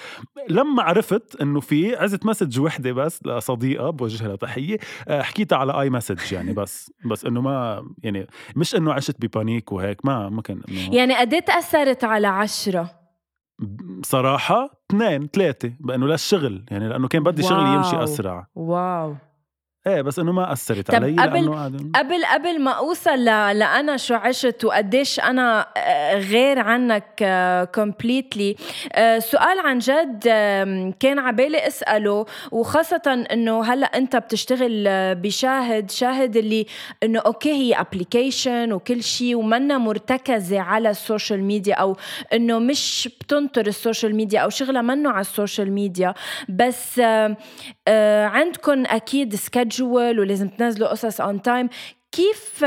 لما 0.48 0.82
عرفت 0.82 1.40
إنه 1.40 1.60
في 1.60 1.96
عزت 1.96 2.26
message 2.26 2.60
وحدة 2.60 2.92
بس 2.92 3.20
لصديقة 3.26 3.90
بوجه 3.90 4.26
لها 4.26 4.36
تحيه 4.36 4.78
آه، 5.08 5.22
حكيتها 5.22 5.58
على 5.58 5.80
iMessage 5.80 6.32
يعني 6.32 6.52
بس 6.62 6.92
بس 7.04 7.24
إنه 7.24 7.40
ما 7.40 7.84
يعني 8.02 8.26
مش 8.56 8.74
إنه 8.74 8.92
عشت 8.92 9.16
ب 9.20 9.29
panic 9.29 9.72
وهيك 9.72 10.06
ما 10.06 10.28
ما 10.28 10.42
كان 10.42 10.62
يعني 10.68 11.14
قد 11.16 11.34
إيه 11.34 11.40
تأثرت 11.40 12.04
على 12.04 12.26
عشرة؟ 12.26 13.03
صراحة 14.04 14.70
اثنين 14.90 15.26
ثلاثة 15.26 15.72
لأنه 15.84 16.06
للشغل 16.06 16.64
يعني 16.70 16.88
لأنه 16.88 17.08
كان 17.08 17.22
بدي 17.22 17.42
شغلي 17.42 17.74
يمشي 17.74 18.04
أسرع. 18.04 18.46
wow. 18.54 19.14
إيه 19.86 20.02
بس 20.02 20.18
إنه 20.18 20.32
ما 20.32 20.52
أثرت 20.52 20.94
علي 20.94 21.16
قبل 21.16 21.48
قبل 21.94 22.24
قبل 22.24 22.60
ما 22.60 22.70
أوصل 22.70 23.18
ل... 23.18 23.24
لأنا 23.58 23.96
شو 23.96 24.14
عشت 24.14 24.64
وقديش 24.64 25.20
أنا 25.20 25.66
آه، 25.76 26.18
غير 26.18 26.58
عنك 26.58 27.24
completely 27.74 28.56
آه، 28.92 29.18
سؤال 29.18 29.58
عن 29.58 29.78
جد 29.78 30.22
كان 31.00 31.18
عبالي 31.18 31.66
أسأله 31.66 32.26
وخاصة 32.52 33.26
إنه 33.32 33.64
هلأ 33.64 33.86
أنت 33.86 34.16
بتشتغل 34.16 34.84
آه، 34.88 35.12
بشاهد 35.12 35.90
شاهد 35.90 36.36
اللي 36.36 36.66
إنه 37.02 37.18
okay 37.18 37.52
هي 37.52 37.74
application 37.74 38.72
وكل 38.72 39.02
شيء 39.02 39.36
ومنا 39.36 39.78
مرتكزة 39.78 40.60
على 40.60 40.90
ال 40.90 40.98
social 40.98 41.42
media 41.42 41.74
أو 41.74 41.96
إنه 42.32 42.58
مش 42.58 43.08
بتنطر 43.20 43.66
ال 43.66 43.73
social 43.73 44.14
media 44.16 44.40
أو 44.40 44.48
شغلها 44.48 44.82
منه 44.82 45.10
على 45.10 45.20
ال 45.20 45.27
social 45.27 45.72
media. 45.72 46.14
بس 46.48 47.00
عندكم 48.28 48.84
أكيد 48.86 49.34
sched 49.34 49.73
schedule 49.74 50.20
ولازم 50.20 50.48
تنزلوا 50.48 50.88
قصص 50.88 51.20
on 51.20 51.42
time 51.42 51.68
كيف 52.12 52.64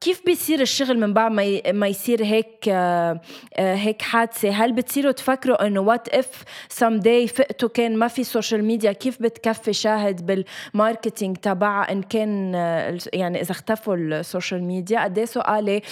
كيف 0.00 0.22
بيصير 0.26 0.60
الشغل 0.60 0.98
من 0.98 1.12
بعد 1.12 1.32
ما 1.32 1.72
ما 1.72 1.86
يصير 1.86 2.24
هيك 2.24 2.68
آه، 2.68 3.20
آه، 3.56 3.74
هيك 3.74 4.02
حادثة؟ 4.02 4.50
هل 4.50 4.72
بتصيروا 4.72 5.12
تفكروا 5.12 5.66
إنه 5.66 5.80
what 5.80 6.08
if 6.08 6.44
some 6.68 6.98
day 6.98 7.28
فقتوا 7.28 7.68
كان 7.68 7.96
ما 7.96 8.08
في 8.08 8.24
social 8.24 8.64
media 8.64 8.92
كيف 8.92 9.22
بتكفي 9.22 9.72
شاهد 9.72 10.26
بال 10.26 10.46
marketing 10.46 11.36
تبعها 11.36 11.92
إن 11.92 12.02
كان 12.02 12.54
آه، 12.54 12.98
يعني 13.12 13.40
إذا 13.40 13.50
اختفوا 13.50 13.96
ال 13.96 14.06
social 14.06 14.64
media؟ 14.64 15.04
قد 15.04 15.18
إيه 15.18 15.24
سؤالي 15.24 15.82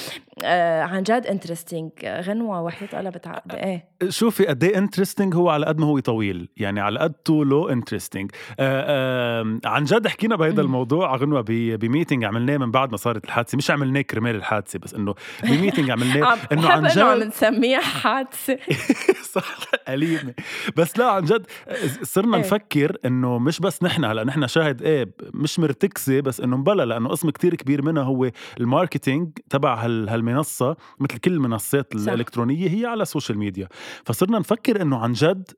عن 0.82 1.02
جد 1.02 1.26
interesting 1.26 1.90
غنوة 2.04 2.62
وحيد 2.62 2.94
قلبت 2.94 3.26
إيه. 3.54 3.91
شوفي 4.08 4.46
قد 4.46 4.64
إيه 4.64 4.78
interesting 4.78 5.34
هو 5.34 5.48
على 5.48 5.66
قد 5.66 5.78
ما 5.78 5.86
هو 5.86 5.98
طويل. 5.98 6.48
يعني 6.56 6.80
على 6.80 6.98
قد 6.98 7.12
طوله 7.12 7.72
interesting 7.72 8.30
عن 9.64 9.84
جد 9.84 10.06
حكينا 10.06 10.36
بهذا 10.36 10.60
الموضوع 10.60 11.16
غنوه 11.16 11.44
ب 11.48 11.58
meeting 11.58 12.24
عملناه 12.24 12.56
من 12.56 12.70
بعد 12.70 12.90
ما 12.90 12.96
صارت 12.96 13.24
الحادثة. 13.24 13.56
مش 13.56 13.70
عملناه 13.70 14.00
كرمال 14.00 14.36
الحادثة 14.36 14.78
بس 14.78 14.94
إنه 14.94 15.14
ب 15.42 15.48
meeting 15.48 15.90
عملناه. 15.90 16.36
إنه 16.52 16.68
عن 16.68 16.86
جد 16.86 16.98
عم 16.98 17.22
نسميها 17.22 17.80
حادثة. 17.80 18.58
صح 19.34 19.56
أليمة. 19.88 20.34
بس 20.76 20.98
لا 20.98 21.10
عن 21.10 21.24
جد 21.24 21.46
صرنا 22.02 22.36
إيه. 22.36 22.42
نفكر 22.42 22.96
إنه 23.04 23.38
مش 23.38 23.60
بس 23.60 23.82
نحن 23.82 24.04
هلأ 24.04 24.24
نحن 24.24 24.46
شاهد 24.46 24.82
إيه 24.82 25.14
مش 25.34 25.58
مرتكزة 25.58 26.20
بس 26.20 26.40
إنه 26.40 26.56
مبلا 26.56 26.84
لأنه 26.84 27.08
قسم 27.08 27.30
كتير 27.30 27.54
كبير 27.54 27.82
منها 27.82 28.02
هو 28.02 28.30
ال 28.60 28.68
marketing 28.68 29.38
تبع 29.50 29.74
هالمنصة 29.84 30.76
مثل 31.00 31.18
كل 31.18 31.32
المنصات 31.32 31.94
الإلكترونية 31.94 32.68
هي 32.68 32.86
على 32.86 33.02
ال 33.02 33.07
social 33.07 33.38
media 33.38 33.68
فصرنا 34.04 34.38
نفكر 34.38 34.82
إنه 34.82 34.98
عن 34.98 35.12
جد 35.12 35.50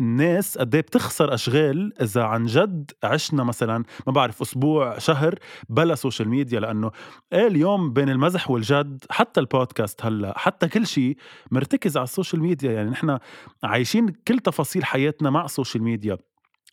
الناس 0.00 0.58
قد 0.58 0.74
إيه 0.74 0.82
بتخسر 0.82 1.34
أشغال 1.34 2.02
إذا 2.02 2.22
عن 2.22 2.46
جد 2.46 2.90
عشنا 3.04 3.44
مثلا 3.44 3.84
ما 4.06 4.12
بعرف 4.12 4.42
أسبوع 4.42 4.98
شهر 4.98 5.38
بلا 5.68 5.94
social 5.94 6.28
media 6.28 6.60
لأنه 6.60 6.90
إيه 7.32 7.46
اليوم 7.46 7.92
بين 7.92 8.08
المزح 8.08 8.50
والجد؟ 8.50 9.04
حتى 9.10 9.40
البودكاست 9.40 10.06
هلأ 10.06 10.38
حتى 10.38 10.68
كل 10.68 10.86
شيء 10.86 11.16
مرتكز 11.50 11.96
على 11.96 12.04
ال 12.04 12.09
social 12.09 12.42
media 12.42 12.72
يعني 12.72 12.90
نحن 12.90 13.18
عايشين 13.64 14.08
كل 14.28 14.38
تفاصيل 14.38 14.84
حياتنا 14.84 15.30
مع 15.30 15.44
ال 15.44 15.49
social 15.49 15.82
media 15.82 16.18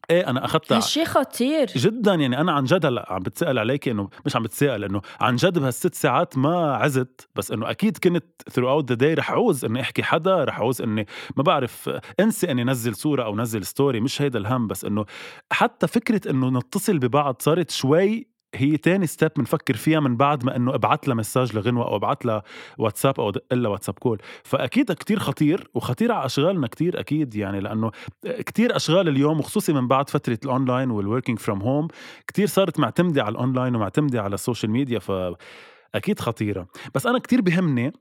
إيه 0.09 0.29
أنا 0.29 0.45
أخذتها 0.45 0.77
هالشي 0.77 1.05
خطير. 1.05 1.67
جدا. 1.75 2.13
يعني 2.13 2.41
أنا 2.41 2.51
عن 2.51 2.63
جد 2.63 2.85
هلا 2.85 3.05
عم 3.09 3.19
بتسأل 3.19 3.59
عليك 3.59 3.87
إنه 3.87 4.09
مش 4.25 4.35
عم 4.35 4.43
بتسأل 4.43 4.83
إنه 4.83 5.01
عن 5.21 5.35
جد 5.35 5.59
بهالست 5.59 5.95
ساعات 5.95 6.37
ما 6.37 6.75
عزت 6.75 7.27
بس 7.35 7.51
إنه 7.51 7.69
أكيد 7.71 7.97
كنت 7.97 8.25
throughout 8.51 8.89
the 8.89 8.95
day 8.95 9.13
رح 9.13 9.31
عوز 9.31 9.65
إني 9.65 9.81
أحكي 9.81 10.03
حدا 10.03 10.43
رح 10.43 10.59
عوز 10.59 10.81
إني 10.81 11.07
ما 11.37 11.43
بعرف 11.43 11.89
انسى 12.19 12.51
إني 12.51 12.63
نزل 12.63 12.95
صورة 12.95 13.23
أو 13.23 13.35
نزل 13.35 13.65
story 13.65 13.99
مش 13.99 14.21
هيدا 14.21 14.39
الهم 14.39 14.67
بس 14.67 14.85
إنه 14.85 15.05
حتى 15.51 15.87
فكرة 15.87 16.31
إنه 16.31 16.49
نتصل 16.49 16.99
ببعض 16.99 17.35
صارت 17.39 17.71
شوي 17.71 18.32
هي 18.55 18.77
تاني 18.77 19.07
step 19.07 19.31
بنفكر 19.37 19.75
فيها 19.75 19.99
من 19.99 20.17
بعد 20.17 20.45
ما 20.45 20.55
إنه 20.55 20.75
أبعت 20.75 21.07
لها 21.07 21.15
message 21.15 21.55
لغنوة 21.55 21.87
أو 21.87 21.95
أبعت 21.95 22.25
لها 22.25 22.43
واتساب 22.77 23.19
أو 23.19 23.29
دق 23.29 23.53
لها 23.53 23.71
واتساب 23.71 23.99
call 23.99 24.21
فأكيد 24.43 24.91
كتير 24.91 25.19
خطير 25.19 25.69
وخطير 25.73 26.11
على 26.11 26.25
أشغالنا 26.25 26.67
كتير 26.67 26.99
أكيد 26.99 27.35
يعني 27.35 27.59
لأنه 27.59 27.91
كتير 28.23 28.75
أشغال 28.75 29.07
اليوم 29.07 29.39
وخصوصي 29.39 29.73
من 29.73 29.87
بعد 29.87 30.09
فترة 30.09 30.39
ال 30.45 30.52
online 30.52 30.91
وال 30.91 31.02
working 31.02 31.39
from 31.39 31.61
home 31.61 31.87
كتير 32.27 32.47
صارت 32.47 32.79
معتمدة 32.79 33.23
على 33.23 33.31
الاونلاين 33.31 33.75
ومعتمدة 33.75 34.21
على 34.21 34.33
ال 34.33 34.39
social 34.39 34.71
media 34.71 34.99
فأكيد 34.99 36.19
خطيرة. 36.19 36.67
بس 36.95 37.05
أنا 37.05 37.19
كتير 37.19 37.41
بهمني 37.41 37.93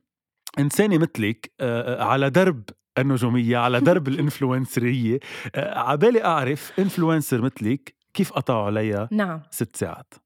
إنسانة 0.59 0.99
مثلك 0.99 1.53
على 2.01 2.31
درب 2.31 2.63
النجومية 2.99 3.59
على 3.59 3.81
درب 3.81 4.09
الإنفلونسرية. 4.13 5.19
عبالي 5.57 6.25
أعرف 6.25 6.73
إنفلونسر 6.79 7.43
مثلك 7.43 7.95
كيف 8.15 8.33
قطعوا 8.33 8.67
عليها 8.67 9.09
نعم. 9.13 9.43
ست 9.51 9.77
ساعات؟ 9.77 10.15
آه، 10.15 10.23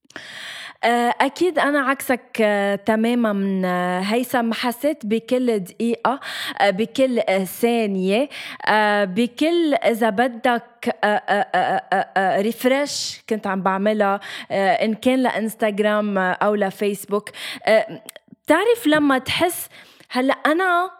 أكيد 1.21 1.59
أنا 1.59 1.81
عكسك 1.81 2.23
آه، 2.41 2.75
تماما 2.75 3.63
آه، 3.65 4.01
هيثم. 4.01 4.53
حسيت 4.53 5.07
بكل 5.07 5.59
دقيقة 5.59 6.21
بكل 6.63 7.23
ثانية 7.45 8.29
بكل 9.05 9.75
إذا 9.75 10.11
بدك 10.11 10.97
ريفرش 12.19 13.23
كنت 13.29 13.47
عم 13.47 13.63
بعملها 13.63 14.21
إن 14.51 14.95
كان 14.95 15.23
لإنستغرام 15.23 16.19
أو 16.19 16.55
لفيسبوك. 16.55 17.31
بتعرف 18.45 18.87
لما 18.87 19.19
تحس 19.19 19.69
هلأ 20.11 20.35
أنا 20.35 20.91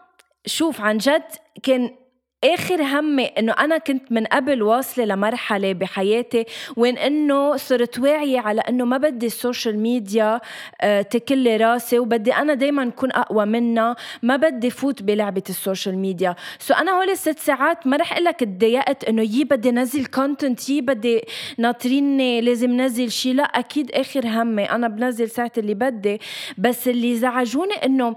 شوف 0.45 0.81
عن 0.81 0.97
جد 0.97 1.23
كان 1.63 1.95
آخر 2.43 2.81
همي 2.81 3.25
إنه 3.25 3.53
أنا 3.53 3.77
كنت 3.77 4.11
من 4.11 4.25
قبل 4.25 4.63
واصلة 4.63 5.05
لمرحلة 5.05 5.73
بحياتي 5.73 6.45
وين 6.75 6.97
إنه 6.97 7.57
صرت 7.57 7.99
واعية 7.99 8.39
على 8.39 8.61
إنه 8.61 8.85
ما 8.85 8.97
بدي 8.97 9.25
ال 9.25 9.33
social 9.33 9.79
media 9.79 10.41
آه، 10.81 11.01
تكلي 11.01 11.57
راسي 11.57 11.99
وبدي 11.99 12.33
أنا 12.33 12.53
دائما 12.53 12.83
اكون 12.87 13.11
أقوى 13.11 13.45
منها 13.45 13.95
ما 14.23 14.35
بدي 14.35 14.69
فوت 14.69 15.03
بلعبة 15.03 15.43
ال 15.49 15.56
social 15.56 15.97
media 15.97 16.35
so 16.59 16.73
أنا 16.73 16.91
هول 16.91 17.09
الست 17.09 17.39
ساعات 17.39 17.87
ما 17.87 17.97
رح 17.97 18.13
أقول 18.13 18.25
لك 18.25 18.39
تضايقت 18.39 19.03
إنه 19.03 19.21
يي 19.21 19.43
بدي 19.43 19.71
نزل 19.71 20.05
content 20.05 20.69
يي 20.69 20.81
بدي 20.81 21.21
ناطريني 21.57 22.41
لازم 22.41 22.81
نزل 22.81 23.11
شيء 23.11 23.33
لا 23.33 23.43
أكيد 23.43 23.91
آخر 23.91 24.27
همي 24.27 24.63
أنا 24.63 24.87
بنزل 24.87 25.29
ساعة 25.29 25.51
اللي 25.57 25.73
بدي 25.73 26.21
بس 26.57 26.87
اللي 26.87 27.15
زعجوني 27.15 27.73
إنه 27.85 28.15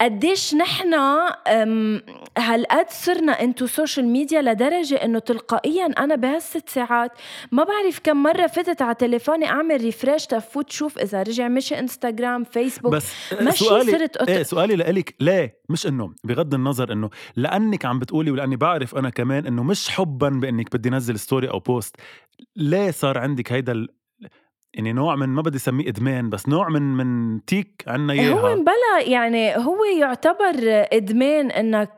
قديش 0.00 0.54
نحن 0.54 0.94
هالقد 2.38 2.90
صرنا 2.90 3.32
into 3.32 3.66
social 3.66 4.06
media 4.06 4.42
لدرجة 4.42 4.94
إنه 4.94 5.18
تلقائيا 5.18 5.86
أنا 5.86 6.14
بهالست 6.14 6.68
ساعات 6.68 7.12
ما 7.52 7.64
بعرف 7.64 8.00
كم 8.04 8.22
مرة 8.22 8.46
فتت 8.46 8.82
على 8.82 8.94
تليفوني 8.94 9.46
أعمل 9.46 9.80
refresh 9.80 10.26
تفوت 10.26 10.70
شوف 10.70 10.98
إذا 10.98 11.22
رجع 11.22 11.48
مشي 11.48 11.78
انستغرام 11.78 12.44
فيسبوك 12.44 12.92
بس 12.92 13.12
ماشي 13.40 13.64
سؤالي 13.64 13.92
صرت 13.92 14.16
أط... 14.16 14.28
إيه 14.28 14.42
سؤالي 14.42 14.76
لإلك. 14.76 15.14
ليه؟ 15.20 15.60
مش 15.68 15.86
إنه 15.86 16.14
بغض 16.24 16.54
النظر 16.54 16.92
إنه 16.92 17.10
لأنك 17.36 17.84
عم 17.84 17.98
بتقولي 17.98 18.30
ولأني 18.30 18.56
بعرف 18.56 18.94
أنا 18.94 19.10
كمان 19.10 19.46
إنه 19.46 19.62
مش 19.62 19.88
حبا 19.88 20.28
بإنك 20.28 20.76
بدي 20.76 20.90
نزل 20.90 21.18
story 21.18 21.50
أو 21.50 21.58
post 21.58 21.96
ليه 22.56 22.90
صار 22.90 23.18
عندك 23.18 23.52
هيدا 23.52 23.86
يعني 24.76 24.92
نوع 24.92 25.16
من 25.16 25.28
ما 25.28 25.42
بدي 25.42 25.56
أسميه 25.56 25.88
إدمان 25.88 26.30
بس 26.30 26.48
نوع 26.48 26.68
من 26.68 26.82
من 26.82 27.40
tic 27.44 27.84
عنا 27.86 28.12
هو 28.12 28.18
إياها. 28.18 28.54
مبلا 28.54 29.00
يعني 29.00 29.56
هو 29.56 29.84
يعتبر 29.84 30.54
إدمان 30.92 31.50
إنك 31.50 31.90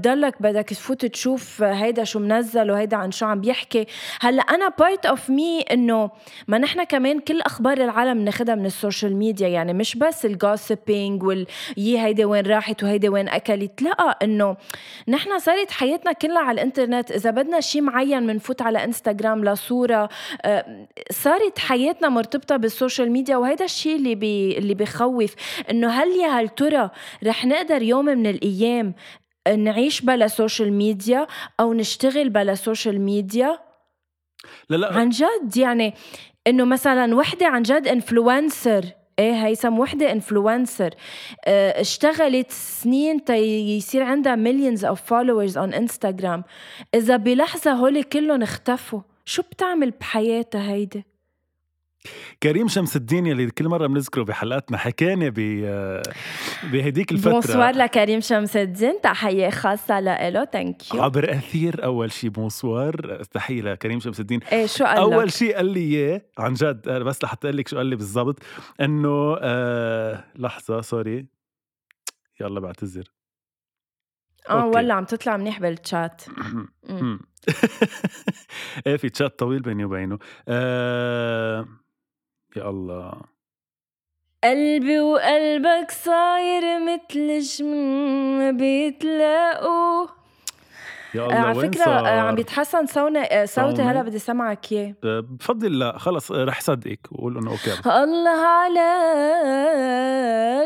تضلك 0.00 0.42
بدك 0.42 0.68
تفوت 0.68 1.06
تشوف 1.06 1.62
هيدا 1.62 2.04
شو 2.04 2.18
منزل 2.18 2.70
وهيدا 2.70 2.96
عن 2.96 3.10
شو 3.10 3.26
عم 3.26 3.40
بيحكي. 3.40 3.86
هلأ 4.20 4.42
أنا 4.42 4.68
part 4.68 5.06
of 5.06 5.30
me 5.30 5.60
إنه 5.60 6.10
ما 6.48 6.58
نحن 6.58 6.84
كمان 6.84 7.20
كل 7.20 7.40
أخبار 7.40 7.78
العالم 7.78 8.18
بناخدها 8.18 8.54
من 8.54 8.66
ال 8.66 8.73
social 8.73 9.16
media 9.16 9.48
يعني 9.48 9.72
مش 9.72 9.96
بس 9.96 10.26
ال 10.26 10.36
gossiping 10.36 11.22
وال 11.22 11.46
يي 11.76 12.00
هيدي 12.00 12.24
وين 12.24 12.46
راحت 12.46 12.82
وهيدي 12.82 13.08
وين 13.08 13.28
أكلت. 13.28 13.82
لا 13.82 14.18
إنه 14.22 14.56
نحن 15.08 15.38
صارت 15.38 15.70
حياتنا 15.70 16.12
كلها 16.12 16.42
على 16.42 16.54
الإنترنت. 16.54 17.10
إذا 17.10 17.30
بدنا 17.30 17.60
شيء 17.60 17.82
معين 17.82 18.26
بنفوت 18.26 18.62
على 18.62 18.84
إنستغرام 18.84 19.44
لصورة 19.44 20.08
آه، 20.44 20.86
صارت 21.10 21.58
حياتنا 21.58 22.19
مرتبطة 22.20 22.56
بال 22.56 22.69
social 22.69 23.10
media 23.10 23.36
وهيدا 23.36 23.64
الشيء 23.64 23.96
اللي 23.96 24.14
بي 24.14 24.58
اللي 24.58 24.74
بخوف 24.74 25.34
إنه 25.70 25.88
هل 25.88 26.08
يا 26.08 26.28
هل 26.28 26.48
ترى 26.48 26.90
رح 27.24 27.44
نقدر 27.46 27.82
يوم 27.82 28.04
من 28.04 28.26
الأيام 28.26 28.94
نعيش 29.56 30.00
بلا 30.00 30.28
social 30.28 30.72
media 30.72 31.26
أو 31.60 31.72
نشتغل 31.72 32.28
بلا 32.28 32.54
social 32.54 33.00
media؟ 33.00 33.58
لا 34.68 34.76
لا. 34.76 34.92
عن 34.92 35.08
جد؟ 35.08 35.56
يعني 35.56 35.94
إنه 36.46 36.64
مثلا 36.64 37.14
وحدة 37.14 37.46
عن 37.46 37.62
جد 37.62 37.88
influencer 37.88 38.84
إيه 39.18 39.46
هيثم 39.46 39.78
وحدة 39.78 40.12
influencer 40.12 40.94
اشتغلت 41.46 42.50
سنين 42.50 43.24
تي 43.24 43.76
يصير 43.76 44.02
عندها 44.02 44.34
millions 44.34 44.84
of 44.84 45.02
followers 45.02 45.58
on 45.58 45.74
انستغرام 45.74 46.44
إذا 46.94 47.16
بلحظة 47.16 47.72
هول 47.72 48.02
كلهم 48.02 48.42
اختفوا 48.42 49.00
شو 49.24 49.42
بتعمل 49.42 49.90
بحياتها 49.90 50.72
هيدي؟ 50.72 51.04
كريم 52.42 52.68
شمس 52.68 52.96
الدين 52.96 53.26
يلي 53.26 53.50
كل 53.50 53.68
مرة 53.68 53.86
بنذكره 53.86 54.22
بحلقاتنا 54.22 54.78
حكاني 54.78 55.30
ب 55.30 55.34
بهديك 56.72 57.12
الفترة. 57.12 57.30
بونسوار 57.30 57.74
لكريم 57.74 58.20
شمس 58.20 58.56
الدين 58.56 59.00
تحية 59.02 59.50
خاصة 59.50 60.00
لإله 60.00 60.44
ثانك 60.44 60.94
يو 60.94 61.02
عبر 61.02 61.32
أثير 61.32 61.84
أول 61.84 62.12
شيء 62.12 62.30
bonsoir 62.30 63.22
تحية 63.22 63.62
لكريم 63.62 64.00
شمس 64.00 64.20
الدين. 64.20 64.40
إيه 64.52 64.66
شو 64.66 64.84
قال 64.84 64.98
أول 64.98 65.24
لك؟ 65.24 65.30
شيء 65.30 65.56
قال 65.56 65.66
لي 65.66 65.80
إياه 65.80 66.22
عن 66.38 66.54
جد 66.54 66.88
بس 66.88 67.24
لحتى 67.24 67.46
أقول 67.46 67.56
لك 67.56 67.68
شو 67.68 67.76
قال 67.76 67.86
لي 67.86 67.96
بالضبط 67.96 68.38
إنه 68.80 69.36
آه 69.40 70.24
لحظة 70.36 70.80
sorry 70.80 71.26
يلا 72.40 72.60
بعتذر. 72.60 73.04
آه. 74.50 74.66
ولا 74.66 74.94
عم 74.94 75.04
تطلع 75.04 75.36
منيح 75.36 75.60
بالشات 75.60 76.22
مم. 76.90 77.20
إيه 78.86 78.96
في 78.96 79.08
تشات 79.08 79.38
طويل 79.38 79.60
بيني 79.62 79.84
وبينه. 79.84 80.18
آه 80.48 81.68
يا 82.56 82.70
الله 82.70 83.12
قلبي 84.44 85.00
وقلبك 85.00 85.90
صاير 85.90 86.62
مثل 86.80 87.64
ما 88.38 88.50
بيتلاقوا 88.50 90.06
يا 91.14 91.20
آه، 91.22 91.26
الله 91.26 91.36
على 91.36 91.70
فكرة 91.70 91.84
آه، 91.84 92.20
عم 92.20 92.26
صار؟ 92.26 92.34
بيتحسن 92.34 92.86
صونا 92.86 93.46
صوتي 93.46 93.76
صونة؟ 93.76 93.90
هلأ 93.90 94.02
بدي 94.02 94.18
سمعك 94.18 94.72
إياه. 94.72 94.94
آه، 95.04 95.20
بفضل 95.20 95.78
لا 95.78 95.98
خلص 95.98 96.32
آه، 96.32 96.44
رح 96.44 96.60
صدقك. 96.60 97.08
وقول 97.12 97.38
إنه 97.38 97.50
أوكي. 97.50 97.72
الله 98.04 98.46
على 98.46 98.90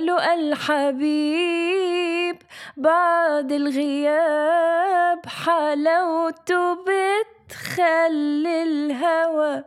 لقى 0.06 0.34
الحبيب. 0.34 2.36
بعد 2.76 3.52
الغياب 3.52 5.26
حلاوته 5.26 6.74
بتخلي 6.74 8.62
الهوى. 8.62 9.64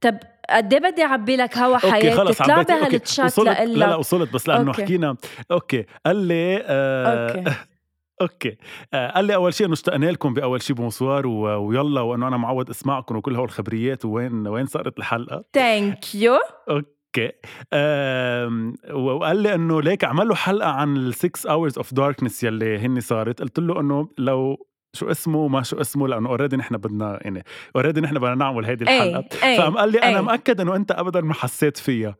طب 0.00 0.18
قد 0.50 0.72
إيه 0.74 0.80
بدي 0.90 1.02
أعبي 1.02 1.36
لك 1.36 1.58
هوا 1.58 1.74
أوكي 1.74 1.90
حياتي؟ 1.90 2.10
خلص 2.12 2.40
أوكي 2.42 2.64
بهالتشات 2.64 3.38
لا 3.38 3.64
لا 3.64 3.94
وصلت 3.96 4.32
بس 4.34 4.48
لأنه 4.48 4.70
أوكي. 4.70 4.82
حكينا 4.82 5.16
أوكي 5.50 5.86
قال 6.06 6.16
لي 6.16 6.62
آه 6.66 7.28
أوكي. 7.28 7.50
أوكي. 8.22 8.56
آه 8.94 9.10
قال 9.10 9.24
لي 9.24 9.34
أول 9.34 9.54
شيء 9.54 9.66
إنه 9.66 9.74
اشتقنا 9.74 10.06
لكم 10.06 10.34
بأول 10.34 10.62
شيء 10.62 10.76
بونسوار 10.76 11.26
و- 11.26 11.66
ويلا 11.68 12.00
وإنه 12.00 12.28
أنا 12.28 12.36
معود 12.36 12.70
أسمعكم 12.70 13.16
وكل 13.16 13.36
هول 13.36 13.44
الخبريات. 13.44 14.04
وين 14.04 14.46
وين 14.48 14.66
صارت 14.66 14.98
الحلقة؟ 14.98 15.44
ثانك 15.52 16.14
يو 16.14 16.38
أوكي. 16.70 17.32
وقال 18.92 19.36
لي 19.36 19.54
إنه 19.54 19.82
ليك 19.82 20.04
عمل 20.04 20.28
له 20.28 20.34
حلقة 20.34 20.68
عن 20.70 20.96
ال 20.96 21.14
6 21.14 21.48
hours 21.48 21.76
of 21.76 21.94
darkness 21.94 22.44
يلي 22.44 22.78
هن 22.78 23.00
صارت. 23.00 23.40
قلت 23.42 23.58
له 23.58 23.80
إنه 23.80 24.08
لو 24.18 24.66
شو 24.96 25.10
اسمه 25.10 25.38
وما 25.38 25.62
شو 25.62 25.80
اسمه 25.80 26.08
لأنه 26.08 26.28
already 26.28 26.56
نحن 26.56 26.76
بدنا 26.76 27.18
يعني 27.22 27.44
already 27.76 28.00
نحن 28.00 28.18
بدنا 28.18 28.34
نعمل 28.34 28.64
هيدي 28.64 28.88
إيه 28.88 29.02
الحلقة. 29.02 29.46
إيه 29.46 29.58
فقام 29.58 29.76
قال 29.76 29.92
لي 29.92 29.98
أنا 29.98 30.16
إيه. 30.16 30.24
مأكد 30.24 30.60
إنه 30.60 30.76
أنت 30.76 30.92
ابدا 30.92 31.20
ما 31.20 31.34
حسيت 31.34 31.76
فيها. 31.76 32.16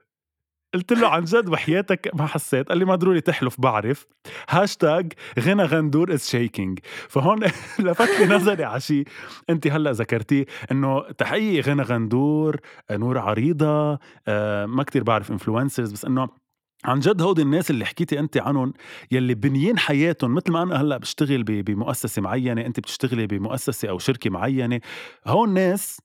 قلت 0.74 0.92
له 0.92 1.08
عن 1.08 1.24
جد 1.24 1.48
وحياتك 1.48 2.10
ما 2.14 2.26
حسيت. 2.26 2.68
قال 2.68 2.78
لي 2.78 2.84
ما 2.84 2.94
ضروري 2.94 3.20
تحلف 3.20 3.60
بعرف. 3.60 4.06
هاشتاج 4.48 5.12
غنى 5.40 5.62
غندور 5.62 6.14
is 6.14 6.28
shaking 6.28 6.78
فهون 7.08 7.44
لفت 7.78 8.20
لي 8.20 8.26
نظري 8.34 8.64
على 8.64 8.80
شيء. 8.80 9.04
أنت 9.50 9.66
هلأ 9.66 9.92
ذكرتيه 9.92 10.46
إنه 10.72 11.10
تحقيق 11.10 11.68
غنى 11.68 11.82
غندور 11.82 12.56
نور 12.90 13.18
عريضة 13.18 13.98
آه، 14.28 14.66
ما 14.66 14.82
كتير 14.82 15.02
بعرف 15.02 15.30
influencers 15.30 15.92
بس 15.92 16.04
إنه 16.04 16.28
عن 16.84 17.00
جد 17.00 17.22
هودي 17.22 17.42
الناس 17.42 17.70
اللي 17.70 17.84
حكيتي 17.84 18.18
أنت 18.18 18.36
عنهم 18.36 18.72
يلي 19.10 19.34
بنيين 19.34 19.78
حياتهم 19.78 20.34
مثل 20.34 20.52
ما 20.52 20.62
أنا 20.62 20.80
هلأ 20.80 20.96
بشتغل 20.96 21.42
بمؤسسة 21.44 22.22
معينة 22.22 22.66
أنت 22.66 22.80
بتشتغلي 22.80 23.26
بمؤسسة 23.26 23.88
أو 23.88 23.98
شركة 23.98 24.30
معينة 24.30 24.80
هون 25.26 25.54
ناس 25.54 26.00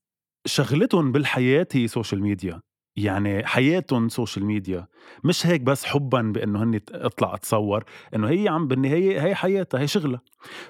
شغلتهم 0.45 1.11
بالحياة 1.11 1.67
هي 1.73 1.87
social 1.87 2.21
media 2.21 2.61
يعني 2.95 3.45
حياتهم 3.45 4.09
social 4.09 4.45
media 4.45 4.87
مش 5.23 5.45
هيك 5.47 5.61
بس 5.61 5.85
حبا 5.85 6.21
بأنه 6.21 6.63
هن 6.63 6.79
اطلع 6.91 7.33
أتصور 7.35 7.83
إنه 8.15 8.29
هي 8.29 8.47
عم 8.49 8.67
بالنهاية 8.67 9.23
هي 9.25 9.35
حياتها 9.35 9.79
هي 9.79 9.87
شغلها. 9.87 10.21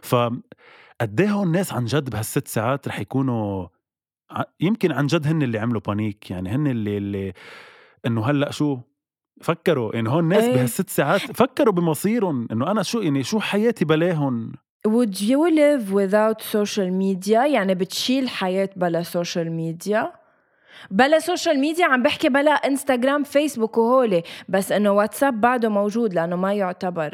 ف 0.02 0.16
قد 1.02 1.22
إيه 1.22 1.32
هون 1.32 1.52
ناس 1.52 1.74
عن 1.74 1.86
جد 1.86 2.10
بهالست 2.10 2.48
ساعات 2.48 2.88
رح 2.88 3.00
يكونوا 3.00 3.68
يمكن 4.60 4.92
عن 4.92 5.08
جد 5.08 5.28
هن 5.28 5.42
اللي 5.42 5.60
عملوا 5.60 5.82
panic 5.82 6.32
يعني 6.32 6.50
هن 6.50 6.68
اللي 6.68 6.98
اللي 6.98 7.34
إنه 8.06 8.26
هلأ 8.26 8.52
شو؟ 8.52 8.80
فكروا 9.42 9.96
يعني 9.96 10.10
هون 10.10 10.24
ناس 10.24 10.44
إيه. 10.44 10.56
بهالست 10.56 10.90
ساعات 10.90 11.22
فكروا 11.22 11.74
بمصيرهم 11.74 12.48
إنه 12.52 12.72
أنا 12.72 12.84
شو 12.84 13.00
يعني 13.00 13.24
شو 13.24 13.40
حياتي 13.40 13.86
بلاهم 13.86 14.52
Would 14.88 15.22
you 15.22 15.42
live 15.62 15.92
without 15.94 16.42
social 16.42 16.90
media 16.90 17.46
يعني 17.46 17.76
بتشيل 17.76 18.30
حياة 18.30 18.70
بلا 18.76 19.04
social 19.04 19.48
media 19.48 20.22
بلا 20.92 21.20
social 21.20 21.60
media 21.60 21.86
عم 21.86 22.04
بحكي 22.04 22.30
بلا 22.30 22.52
انستغرام 22.52 23.24
فيسبوك 23.24 23.78
وهولي 23.78 24.24
بس 24.50 24.72
إنه 24.72 24.92
واتساب 24.92 25.42
بعده 25.42 25.70
موجود 25.70 26.14
لأنه 26.14 26.36
ما 26.36 26.54
يعتبر 26.54 27.12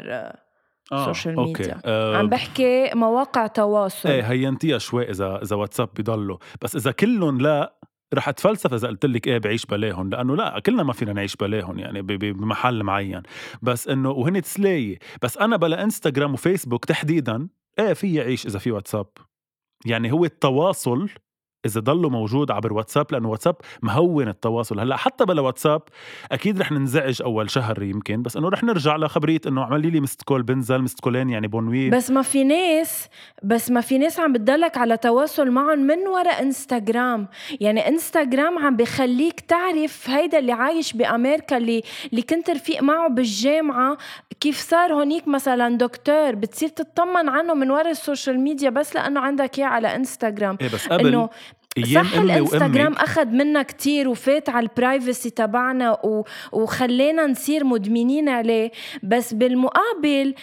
آه، 0.92 1.04
social 1.06 1.36
media. 1.36 1.80
آه 1.84 2.16
عم 2.16 2.28
بحكي 2.28 2.90
مواقع 2.94 3.46
تواصل. 3.46 4.08
إيه 4.08 4.22
هينتيها 4.22 4.78
شوي 4.78 5.10
إذا 5.10 5.40
إذا 5.42 5.56
واتساب 5.56 5.88
بضلوا 5.98 6.36
بس 6.62 6.76
إذا 6.76 6.90
كلهم 6.90 7.40
لا 7.40 7.74
رح 8.14 8.28
أتفلسف 8.28 8.74
إذا 8.74 8.88
قلت 8.88 9.06
لك 9.06 9.26
إيه 9.26 9.38
بعيش 9.38 9.66
بلاهم 9.66 10.10
لأنه 10.10 10.36
لا 10.36 10.60
كلنا 10.60 10.82
ما 10.82 10.92
فينا 10.92 11.12
نعيش 11.12 11.36
بلاهم 11.36 11.78
يعني 11.78 12.02
بمحل 12.02 12.82
معين. 12.82 13.22
بس 13.62 13.88
إنه 13.88 14.10
وهن 14.10 14.42
تسلايه 14.42 14.98
بس 15.22 15.38
أنا 15.38 15.56
بلا 15.56 15.82
إنستغرام 15.84 16.34
وفيسبوك 16.34 16.84
تحديدا 16.84 17.48
إيه 17.78 17.92
في 17.92 18.20
أعيش 18.20 18.46
إذا 18.46 18.58
في 18.58 18.70
واتساب؟ 18.70 19.06
يعني 19.86 20.12
هو 20.12 20.24
التواصل 20.24 21.08
إذا 21.66 21.80
ضله 21.80 22.08
موجود 22.08 22.50
عبر 22.50 22.72
واتساب 22.72 23.06
لأنه 23.12 23.28
واتساب 23.28 23.56
مهون 23.82 24.28
التواصل. 24.28 24.80
هلأ 24.80 24.96
حتى 24.96 25.24
بلا 25.24 25.40
واتساب 25.40 25.82
أكيد 26.32 26.60
رح 26.60 26.72
ننزعج 26.72 27.22
أول 27.22 27.50
شهر 27.50 27.82
يمكن 27.82 28.22
بس 28.22 28.36
إنه 28.36 28.48
رح 28.48 28.64
نرجع 28.64 28.96
لخبرية 28.96 29.40
إنه 29.46 29.64
عملي 29.64 29.90
لي 29.90 30.00
missed 30.00 30.22
call 30.22 30.42
بنزل 30.42 30.82
missed 30.82 31.00
call 31.00 31.20
ين 31.20 31.30
يعني 31.30 31.48
bonne 31.48 31.71
nuit 31.71 31.90
بس 31.90 32.10
ما 32.10 32.22
في 32.22 32.44
ناس 32.44 33.08
بس 33.42 33.70
ما 33.70 33.80
في 33.80 33.98
ناس 33.98 34.20
عم 34.20 34.32
بتضلك 34.32 34.76
على 34.76 34.96
تواصل 34.96 35.50
معهم 35.50 35.78
من 35.78 35.98
وراء 36.08 36.42
إنستغرام. 36.42 37.28
يعني 37.60 37.88
إنستغرام 37.88 38.58
عم 38.58 38.76
بخليك 38.76 39.40
تعرف 39.40 40.10
هيدا 40.10 40.38
اللي 40.38 40.52
عايش 40.52 40.92
بأمريكا 40.92 41.56
اللي 41.56 41.82
اللي 42.10 42.22
كنت 42.22 42.50
رفيق 42.50 42.82
معه 42.82 43.08
بالجامعة 43.08 43.98
كيف 44.40 44.58
صار 44.58 44.92
هونيك 44.92 45.28
مثلا 45.28 45.76
دكتور. 45.76 46.34
بتصير 46.34 46.68
تطمن 46.68 47.28
عنه 47.28 47.54
من 47.54 47.70
وراء 47.70 47.90
ال 47.90 47.97
social 47.97 48.40
media 48.40 48.70
بس 48.70 48.94
لأنه 48.94 49.20
عندك 49.20 49.58
إياه 49.58 49.66
على 49.66 49.96
إنستغرام. 49.96 50.58
إيه 50.60 50.68
بس 50.68 50.88
قبل 50.88 51.06
إنه 51.06 51.28
أيام 51.84 52.04
صح 52.04 52.14
أمي 52.14 52.34
الإنستغرام 52.34 52.92
أخذ 52.92 53.26
منا 53.26 53.62
كتير 53.62 54.08
وفات 54.08 54.48
على 54.48 54.66
البرايفسي 54.66 55.30
تبعنا 55.30 55.92
و... 55.92 56.24
وخلينا 56.52 57.26
نصير 57.26 57.64
مدمنين 57.64 58.28
عليه. 58.28 58.70
بس 59.02 59.34
بالمقابل 59.34 60.34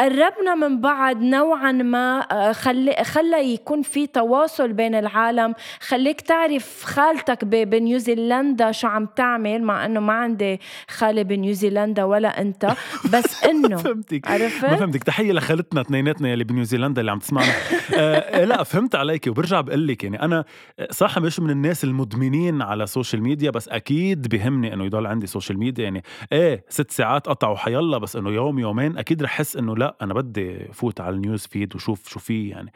قربنا 0.00 0.54
من 0.54 0.80
بعض 0.80 1.16
نوعا 1.22 1.72
ما 1.72 2.20
آه، 2.32 2.52
خلي 2.52 2.96
خلى 3.04 3.54
يكون 3.54 3.82
في 3.82 4.06
تواصل 4.06 4.72
بين 4.72 4.94
العالم. 4.94 5.54
خليك 5.80 6.20
تعرف 6.20 6.84
خالتك 6.84 7.44
بنيوزيلندا 7.44 8.72
شو 8.72 8.86
عم 8.88 9.06
تعمل 9.16 9.62
مع 9.62 9.86
إنه 9.86 10.00
ما 10.00 10.12
عندي 10.12 10.60
خالة 10.90 11.22
بنيوزيلندا 11.22 12.04
ولا 12.04 12.40
أنت. 12.40 12.66
بس 13.12 13.44
إنه 13.50 13.76
فهمتك. 13.76 14.28
عرفت؟ 14.30 14.64
ما 14.64 14.76
فهمتك. 14.76 15.04
تحية 15.04 15.32
لخالتنا 15.32 15.80
اثنيناتنا 15.80 16.28
يلي 16.28 16.44
بنيوزيلندا 16.44 17.00
اللي 17.00 17.10
عم 17.12 17.18
تسمعنا. 17.18 17.52
آه 17.96 18.44
لا 18.44 18.62
فهمت 18.62 18.94
عليك 18.94 19.26
وبرجع 19.26 19.60
بقول 19.60 19.86
لك 19.86 20.04
يعني 20.04 20.22
أنا 20.22 20.44
صح 20.90 21.18
مش 21.18 21.40
من 21.40 21.50
الناس 21.50 21.84
المدمنين 21.84 22.62
على 22.62 22.84
ال 22.84 22.89
social 22.89 23.22
media 23.22 23.50
بس 23.50 23.68
أكيد 23.68 24.28
بهمني 24.28 24.74
إنه 24.74 24.84
يضل 24.84 25.06
عندي 25.06 25.26
social 25.26 25.58
media 25.58 25.84
يعني. 25.84 26.02
إيه 26.32 26.64
ست 26.68 26.90
ساعات 26.90 27.26
قطعوا 27.28 27.56
حيلا 27.56 27.98
بس 27.98 28.16
إنه 28.16 28.30
يوم 28.30 28.58
يومين 28.58 28.98
أكيد 28.98 29.22
رح 29.22 29.36
احس 29.36 29.56
إنه 29.56 29.76
لا 29.76 29.85
أنا 30.02 30.14
بدي 30.14 30.58
فوت 30.72 31.00
على 31.00 31.14
ال 31.14 31.20
news 31.20 31.46
feed 31.46 31.74
وشوف 31.74 32.08
شو 32.08 32.18
في 32.18 32.48
يعني. 32.48 32.72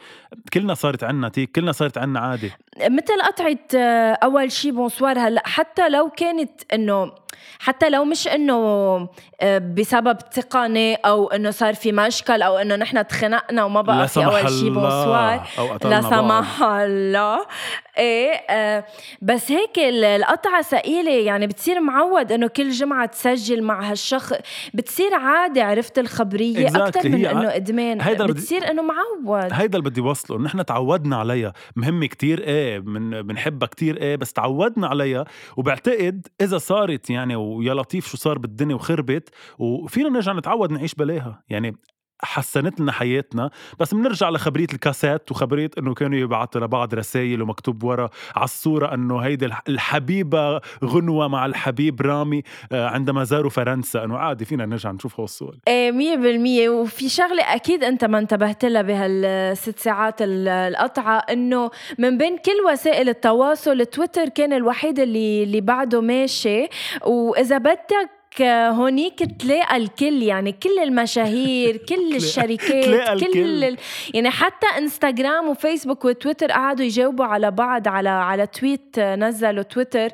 كلنا 0.52 0.74
صارت 0.74 1.04
عنا 1.04 1.28
tic 1.28 1.50
كلنا 1.50 1.72
صارت 1.72 1.98
عنا 1.98 2.20
عادي 2.20 2.50
مثل 2.80 3.22
قطعة 3.22 3.58
آه، 3.74 4.12
أول 4.12 4.52
شي 4.52 4.70
bonsoir 4.70 5.18
هلا 5.18 5.42
حتى 5.46 5.88
لو 5.88 6.10
كانت 6.10 6.50
إنه 6.74 7.12
حتى 7.58 7.90
لو 7.90 8.04
مش 8.04 8.28
إنه 8.28 8.54
آه، 9.40 9.58
بسبب 9.58 10.18
تقني 10.18 10.94
أو 10.94 11.26
إنه 11.28 11.50
صار 11.50 11.74
في 11.74 11.92
مشكل 11.92 12.42
أو 12.42 12.58
إنه 12.58 12.76
نحن 12.76 13.06
تخنقنا 13.06 13.64
وما 13.64 13.80
بقى 13.80 14.08
في 14.08 14.24
أول 14.24 14.48
شيء 14.50 14.70
bonsoir 14.70 15.46
لا 15.84 16.00
سمح 16.00 16.62
الله. 16.62 17.46
إيه 17.98 18.32
آه 18.50 18.84
بس 19.22 19.52
هيك 19.52 19.78
القطعة 19.78 20.62
ثقيلة 20.62 21.10
يعني 21.10 21.46
بتصير 21.46 21.80
معود 21.80 22.32
إنه 22.32 22.46
كل 22.46 22.70
جمعة 22.70 23.06
تسجل 23.06 23.62
مع 23.62 23.90
هالشخص 23.90 24.32
بتصير 24.74 25.14
عادة 25.14 25.64
عرفت 25.64 25.98
الخبرية 25.98 26.68
exactly. 26.68 26.76
أكثر 26.80 27.08
من 27.08 27.26
إنه 27.26 27.54
إدمان. 27.56 28.00
هيدا 28.00 28.26
بتصير. 28.26 28.70
إنه 28.70 28.82
معود. 28.82 29.48
هيدا 29.52 29.78
اللي 29.78 29.90
بدي 29.90 30.00
وصله. 30.00 30.38
نحن 30.38 30.64
تعودنا 30.64 31.16
عليها. 31.16 31.52
مهمة 31.76 32.06
كتير 32.06 32.40
إيه 32.40 32.78
من 32.78 33.22
بنحبها 33.22 33.68
كتير 33.68 33.96
إيه 33.96 34.16
بس 34.16 34.32
تعودنا 34.32 34.86
عليها. 34.86 35.24
وبعتقد 35.56 36.26
إذا 36.40 36.58
صارت 36.58 37.10
يعني 37.10 37.19
ويا 37.36 37.74
لطيف 37.74 38.08
شو 38.08 38.16
صار 38.16 38.38
بالدنيا 38.38 38.74
وخربت 38.74 39.28
وفينا 39.58 40.08
نرجع 40.08 40.32
نتعود 40.32 40.72
نعيش 40.72 40.94
بلاها. 40.94 41.42
يعني 41.48 41.76
حسنت 42.22 42.80
لنا 42.80 42.92
حياتنا 42.92 43.50
بس 43.78 43.94
بنرجع 43.94 44.30
لخبرية 44.30 44.66
الكاسات 44.74 45.30
وخبرية 45.30 45.70
إنه 45.78 45.94
كانوا 45.94 46.18
يبعثوا 46.18 46.60
لبعض 46.60 46.94
رسائل 46.94 47.42
ومكتوب 47.42 47.82
ورا 47.82 48.10
على 48.36 48.44
الصورة 48.44 48.94
إنه 48.94 49.18
هيدي 49.18 49.48
الحبيبة 49.68 50.60
غنوة 50.84 51.28
مع 51.28 51.46
الحبيب 51.46 52.00
رامي 52.00 52.42
آه، 52.72 52.88
عندما 52.88 53.24
زاروا 53.24 53.50
فرنسا. 53.50 54.04
إنه 54.04 54.18
عادي 54.18 54.44
فينا 54.44 54.66
نرجع 54.66 54.90
نشوف 54.90 55.20
هو 55.20 55.24
الصور 55.24 55.56
إيه 55.68 55.92
مية 55.92 56.16
بالمية. 56.16 56.68
وفي 56.68 57.08
شغلة 57.08 57.42
أكيد 57.42 57.84
أنت 57.84 58.04
ما 58.04 58.18
انتبهت 58.18 58.64
لها 58.64 58.82
بهالست 58.82 59.78
ساعات 59.78 60.16
القطعة 60.20 61.18
إنه 61.18 61.70
من 61.98 62.18
بين 62.18 62.36
كل 62.36 62.72
وسائل 62.72 63.08
التواصل 63.08 63.86
تويتر 63.86 64.28
كان 64.28 64.52
الوحيد 64.52 64.98
اللي 64.98 65.42
اللي 65.42 65.60
بعده 65.60 66.00
ماشي. 66.00 66.66
وإذا 67.06 67.58
بدك 67.58 68.19
هونيك 68.42 69.18
تلاقى 69.42 69.76
الكل 69.76 70.22
يعني 70.22 70.52
كل 70.52 70.78
المشاهير 70.82 71.76
كل 71.88 72.16
الشركات 72.16 73.24
كل 73.24 73.64
ال... 73.64 73.76
يعني 74.14 74.30
حتى 74.30 74.66
انستغرام 74.78 75.48
وفيسبوك 75.48 76.04
وتويتر 76.04 76.52
قعدوا 76.52 76.84
يجاوبوا 76.84 77.24
على 77.24 77.50
بعض 77.50 77.88
على 77.88 78.08
على 78.08 78.46
tweet 78.46 78.98
نزلوا 78.98 79.62
تويتر 79.62 80.08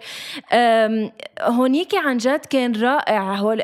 هونيك 1.40 1.94
عن 1.94 2.16
جد 2.16 2.40
كان 2.50 2.82
رائع. 2.82 3.34
هول 3.34 3.62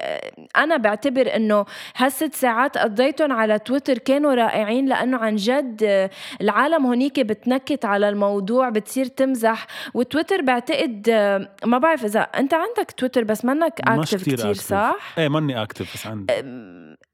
أنا 0.56 0.76
بعتبر 0.76 1.36
إنه 1.36 1.64
هالست 1.96 2.34
ساعات 2.34 2.78
قضيتهم 2.78 3.32
على 3.32 3.58
تويتر 3.58 3.98
كانوا 3.98 4.34
رائعين 4.34 4.86
لأنه 4.86 5.16
عن 5.16 5.36
جد 5.36 6.08
العالم 6.40 6.86
هونيك 6.86 7.20
بتنكت 7.20 7.84
على 7.84 8.08
الموضوع 8.08 8.68
بتصير 8.68 9.06
تمزح. 9.06 9.66
وتويتر 9.94 10.42
بعتقد 10.42 11.10
ما 11.64 11.78
بعرف 11.78 12.04
إذا 12.04 12.20
أنت 12.20 12.54
عندك 12.54 12.90
تويتر 12.96 13.24
بس 13.24 13.44
منك 13.44 13.80
active 13.80 14.41
كتير 14.50 14.54
صح؟ 14.54 15.14
إيه 15.18 15.28
ماني 15.28 15.62
active 15.62 15.94
بس 15.94 16.06
عندي 16.06 16.32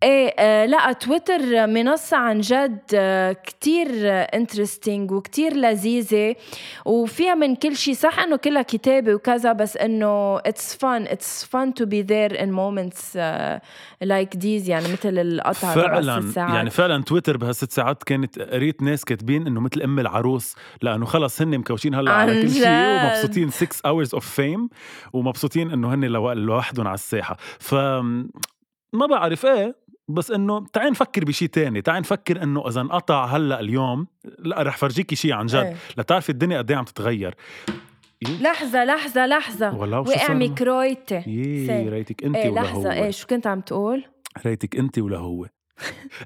إيه 0.03 0.35
آه 0.39 0.67
لا 0.67 0.93
تويتر 0.93 1.67
منصة 1.67 2.17
عن 2.17 2.41
جد 2.41 2.79
آه 2.95 3.33
كتير 3.33 3.89
interesting 4.05 5.11
وكتير 5.11 5.57
لذيذة 5.57 6.35
وفيها 6.85 7.35
من 7.35 7.57
كل 7.57 7.77
شيء 7.77 7.95
صح 7.95 8.19
إنه 8.19 8.37
كلها 8.37 8.63
كتابة 8.63 9.15
وكذا 9.15 9.53
بس 9.53 9.77
إنه 9.77 10.39
اتس 10.39 10.75
فun 10.77 10.85
اتس 10.85 11.45
fun 11.45 11.69
to 11.81 11.85
be 11.87 12.03
there 12.03 12.37
in 12.41 12.51
moments 12.51 13.17
لايك 14.03 14.35
these 14.35 14.69
يعني 14.69 14.93
مثل 14.93 15.19
القطعة 15.19 15.75
فعلا 15.75 16.33
يعني 16.37 16.71
فعلا 16.71 17.03
تويتر 17.03 17.37
بهالست 17.37 17.73
ساعات 17.73 18.03
كانت 18.03 18.39
قريت 18.39 18.83
ناس 18.83 19.05
كاتبين 19.05 19.47
إنه 19.47 19.61
مثل 19.61 19.83
أم 19.83 19.99
العروس. 19.99 20.55
لأنه 20.83 21.05
خلص 21.07 21.43
هن 21.43 21.59
مكوشين 21.59 21.95
هلأ 21.95 22.13
على 22.13 22.43
كل 22.43 22.51
شيء 22.51 22.69
ومبسوطين 22.69 23.51
6 23.51 23.67
hours 23.87 24.09
of 24.19 24.23
fame 24.23 24.69
ومبسوطين 25.13 25.71
إنه 25.71 25.95
هن 25.95 26.05
لوحدهم 26.35 26.87
على 26.87 26.95
الساحة. 26.95 27.37
ف 27.59 27.75
ما 28.93 29.07
بعرف 29.11 29.47
إيه 29.47 29.88
بس 30.09 30.31
إنه 30.31 30.67
تعال 30.73 30.91
نفكر 30.91 31.25
بشيء 31.25 31.49
تاني 31.49 31.83
تعال 31.83 32.01
نفكر 32.01 32.43
إنه 32.43 32.69
إذا 32.69 32.81
انقطع 32.81 33.25
هلأ 33.25 33.61
اليوم 33.61 34.07
لا 34.39 34.63
رح 34.63 34.77
فرجيكي 34.77 35.17
شيء 35.17 35.33
عن 35.33 35.47
جد 35.47 35.57
إيه. 35.57 35.77
لتعرفي 35.99 36.31
الدنيا 36.31 36.59
قد 36.59 36.71
إيه 36.71 36.79
عم 36.79 36.85
تتغير. 36.85 37.35
إيه؟ 38.27 38.43
لحظة 38.43 38.85
لحظة 38.85 39.27
لحظة. 39.27 39.75
وقع 39.75 40.35
ميكرويتي. 40.35 41.23
يي 41.27 41.89
ريتك 41.89 42.25
انت 42.25 42.37
إيه 42.37 42.51
ولا 42.51 42.61
لحظة 42.61 42.89
هو؟ 42.89 42.93
إيه 42.93 43.11
شو 43.11 43.27
كنت 43.27 43.47
عم 43.47 43.61
تقول؟ 43.61 44.05
ريتك 44.47 44.77
انت 44.77 44.99
ولا 44.99 45.19
هو؟ 45.19 45.47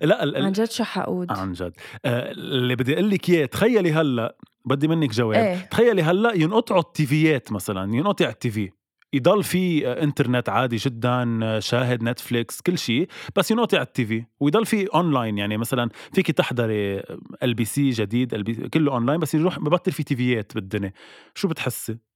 لا 0.02 0.22
ال... 0.22 0.44
عن 0.44 0.52
جد 0.52 0.70
شو 0.70 0.84
حقود؟ 0.84 1.32
عن 1.32 1.52
جد. 1.52 1.72
آه 2.04 2.30
اللي 2.30 2.76
بدي 2.76 2.94
أقول 2.94 3.10
لك 3.10 3.30
إياه 3.30 3.46
تخيلي 3.46 3.92
هلأ 3.92 4.36
بدي 4.64 4.88
منك 4.88 5.10
جواب. 5.10 5.38
إيه؟ 5.38 5.56
تخيلي 5.56 6.02
هلأ 6.02 6.32
ينقطعوا 6.34 6.80
ال 6.80 6.98
TV 6.98 7.34
ات 7.34 7.52
مثلا 7.52 7.94
ينقطع 7.94 8.28
ال 8.28 8.42
TV 8.42 8.70
يضل 9.12 9.42
في 9.44 9.88
انترنت 9.92 10.48
عادي 10.48 10.76
جدا 10.76 11.60
شاهد 11.60 12.02
نتفليكس 12.02 12.60
كل 12.60 12.78
شيء 12.78 13.08
بس 13.36 13.50
ينقطع 13.50 13.78
على 13.78 13.86
ال 13.86 14.06
TV. 14.06 14.24
ويضل 14.40 14.66
في 14.66 14.86
اونلاين 14.86 15.38
يعني 15.38 15.56
مثلا 15.56 15.88
فيك 16.12 16.30
تحضري 16.30 17.02
LBC 17.42 17.90
جديد 17.90 18.34
كله 18.74 18.92
اونلاين 18.92 19.20
بس 19.20 19.34
يروح 19.34 19.58
ببطل 19.58 19.92
في 19.92 20.02
TV 20.02 20.37
ات 20.37 20.54
بالدنيا. 20.54 20.92
شو 21.34 21.48
بتحسي؟ 21.48 22.11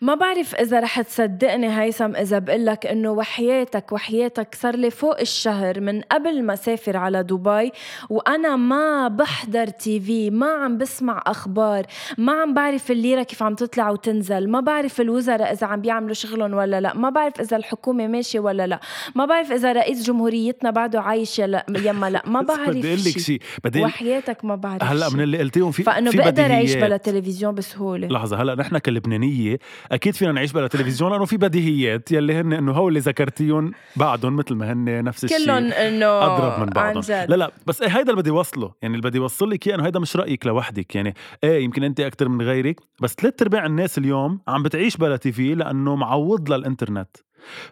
ما 0.00 0.14
بعرف 0.14 0.54
إذا 0.54 0.80
رح 0.80 1.00
تصدقني 1.00 1.80
هيثم 1.80 2.16
إذا 2.16 2.38
بقول 2.38 2.66
لك 2.66 2.86
إنه 2.86 3.10
وحياتك 3.10 3.92
وحياتك 3.92 4.54
صار 4.54 4.76
لي 4.76 4.90
فوق 4.90 5.20
الشهر 5.20 5.80
من 5.80 6.00
قبل 6.00 6.42
ما 6.42 6.54
سافر 6.54 6.96
على 6.96 7.22
دبي 7.22 7.72
وأنا 8.10 8.56
ما 8.56 9.08
بحضر 9.08 9.66
تي 9.66 10.00
في 10.00 10.30
ما 10.30 10.52
عم 10.52 10.78
بسمع 10.78 11.22
أخبار 11.26 11.86
ما 12.18 12.32
عم 12.32 12.54
بعرف 12.54 12.90
الليرة 12.90 13.22
كيف 13.22 13.42
عم 13.42 13.54
تطلع 13.54 13.90
وتنزل 13.90 14.48
ما 14.50 14.60
بعرف 14.60 15.00
الوزراء 15.00 15.52
إذا 15.52 15.66
عم 15.66 15.80
بيعملوا 15.80 16.14
شغلهم 16.14 16.54
ولا 16.54 16.80
لا 16.80 16.94
ما 16.94 17.10
بعرف 17.10 17.40
إذا 17.40 17.56
الحكومة 17.56 18.06
ماشية 18.06 18.40
ولا 18.40 18.66
لا 18.66 18.80
ما 19.14 19.24
بعرف 19.24 19.52
إذا 19.52 19.72
رئيس 19.72 20.06
جمهوريتنا 20.06 20.70
بعده 20.70 21.00
عايش 21.00 21.38
يلا 21.38 21.66
يما 21.76 22.10
لا 22.10 22.22
ما 22.26 22.42
بعرف 22.50 22.68
بدي 22.68 22.88
أقول 22.88 23.00
لك 23.00 23.18
شيء 23.18 23.40
بدي 23.64 23.80
وحياتك 23.82 24.44
ما 24.44 24.56
بعرف 24.56 24.82
هلا 24.82 25.08
من 25.08 25.20
اللي 25.20 25.38
قلتيهم 25.38 25.70
في 25.70 25.82
فإنه 25.82 26.10
بقدر 26.12 26.42
أعيش 26.42 26.74
بلا 26.74 26.96
تلفزيون 26.96 27.54
بسهولة. 27.54 28.08
لحظة 28.08 28.42
هلا 28.42 28.54
نحن 28.54 28.78
كلبنانية 28.78 29.49
أكيد 29.92 30.14
فينا 30.14 30.32
نعيش 30.32 30.52
بلا 30.52 30.66
تلفزيون 30.66 31.12
لأنه 31.12 31.24
في 31.24 31.36
بديهيات. 31.36 32.12
يلي 32.12 32.34
هن 32.34 32.52
إنه 32.52 32.72
هو 32.72 32.88
اللي 32.88 33.00
ذكرتيهم 33.00 33.72
بعدهم 33.96 34.36
مثل 34.36 34.54
ما 34.54 34.72
هن 34.72 35.04
نفس 35.04 35.24
الشيء. 35.24 35.44
كلهم 35.44 35.72
إنه 35.72 36.06
أضرب 36.06 36.60
من 36.60 36.66
بعضهم. 36.66 37.02
لا 37.08 37.36
لا 37.36 37.50
بس 37.66 37.82
إيه 37.82 37.88
هيدا 37.88 38.10
اللي 38.10 38.22
بدي 38.22 38.30
وصله 38.30 38.72
يعني 38.82 38.96
اللي 38.96 39.10
بدي 39.10 39.18
وصل 39.18 39.50
لك 39.50 39.66
إياه 39.66 39.74
إنه 39.74 39.86
هيدا 39.86 40.00
مش 40.00 40.16
رأيك 40.16 40.46
لوحدك. 40.46 40.94
يعني 40.94 41.14
إيه 41.44 41.64
يمكن 41.64 41.84
أنت 41.84 42.00
أكثر 42.00 42.28
من 42.28 42.42
غيرك 42.42 42.80
بس 43.02 43.14
ثلاث 43.14 43.42
أرباع 43.42 43.66
الناس 43.66 43.98
اليوم 43.98 44.40
عم 44.48 44.62
بتعيش 44.62 44.96
بلا 44.96 45.16
TV 45.16 45.54
لأنه 45.54 45.96
معوض 45.96 46.52
للإنترنت. 46.52 47.16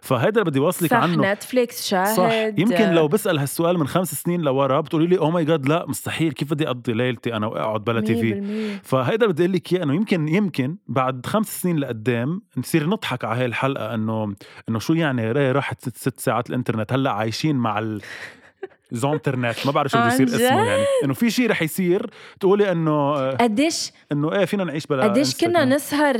فهيدا 0.01 0.43
بدي 0.43 0.59
وصلك 0.59 0.93
عنه. 0.93 1.33
نتفليكس 1.33 1.87
شاهد. 1.87 2.15
صح. 2.15 2.31
يمكن 2.57 2.91
لو 2.91 3.07
بسأل 3.07 3.39
هالسؤال 3.39 3.79
من 3.79 3.87
خمس 3.87 4.13
سنين 4.21 4.41
لورا 4.41 4.81
بتقولي 4.81 5.07
لي 5.07 5.17
oh 5.17 5.31
my 5.31 5.45
god 5.45 5.69
لا 5.69 5.85
مستحيل. 5.87 6.31
كيف 6.31 6.51
بدي 6.51 6.67
أقضي 6.67 6.93
ليلتي 6.93 7.35
أنا 7.35 7.47
وأقعد 7.47 7.83
بلا 7.83 8.01
TV 8.01 8.79
فهيدا 8.83 9.27
بدي 9.27 9.43
أقول 9.43 9.53
لك 9.53 9.73
إياه 9.73 9.83
إنه 9.83 9.95
يمكن 9.95 10.27
يمكن 10.27 10.77
بعد 10.87 11.25
خمس 11.25 11.61
سنين 11.61 11.77
لقدام 11.77 12.41
نصير 12.57 12.89
نضحك 12.89 13.25
على 13.25 13.39
هاي 13.39 13.45
الحلقة 13.45 13.93
إنه 13.93 14.35
إنه 14.69 14.79
شو 14.79 14.93
يعني 14.93 15.31
راحت 15.31 15.89
ست 15.89 16.19
ساعات 16.19 16.49
الإنترنت. 16.49 16.93
هلأ 16.93 17.11
عايشين 17.11 17.55
مع 17.55 17.79
الإنترنت 17.79 19.65
ما 19.65 19.71
بعرف 19.71 19.91
شو 19.91 19.97
بده 19.97 20.07
يصير 20.07 20.27
اسمه 20.27 20.65
يعني. 20.65 20.85
إنه 21.03 21.13
في 21.13 21.29
شيء 21.29 21.49
رح 21.49 21.61
يصير 21.61 22.09
تقولي 22.39 22.71
إنه 22.71 23.29
قديش؟ 23.31 23.91
إنه 24.11 24.33
إيه 24.33 24.45
فينا 24.45 24.63
نعيش 24.63 24.87
بلا 24.87 25.03
قديش 25.03 25.37
كنا 25.37 25.65
نسهر 25.65 26.17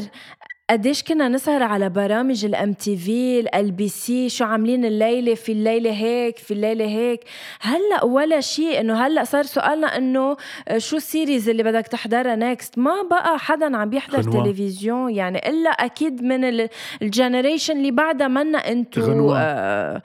قديش 0.70 1.04
كنا 1.04 1.28
نسهر 1.28 1.64
على 1.64 1.90
برامج 1.90 2.46
ال 2.46 3.72
MTV 3.72 3.88
ال 3.88 3.98
LBC 3.98 4.30
شو 4.30 4.46
عاملين 4.46 4.86
الليلة 4.86 5.36
في 5.36 5.52
الليلة 5.52 5.92
هيك 5.92 6.38
في 6.38 6.52
الليلة 6.54 6.86
هيك. 6.86 7.24
هلأ 7.62 8.04
ولا 8.04 8.42
شيء 8.42 8.80
إنه 8.80 9.06
هلأ 9.06 9.24
صار 9.24 9.44
سؤالنا 9.44 9.88
إنه 9.98 10.38
آه، 10.68 10.78
شو 10.78 10.98
ال 10.98 11.05
series 11.05 11.50
اللي 11.50 11.64
بدك 11.64 11.88
تحضرها 11.88 12.36
next 12.36 12.78
ما 12.78 12.92
بقى 13.12 13.40
حدا 13.40 13.78
عم 13.78 13.90
بيحضر 13.90 14.22
قنوات. 14.22 14.44
تلفزيون 14.44 15.14
يعني 15.16 15.50
إلا 15.50 15.70
أكيد 15.70 16.24
من 16.24 16.68
ال 17.02 17.09
generation 17.09 17.78
اللي 17.78 17.92
بعدها 17.92 18.28
منا 18.28 18.58
إنتو 18.58 19.34
آه 19.36 20.02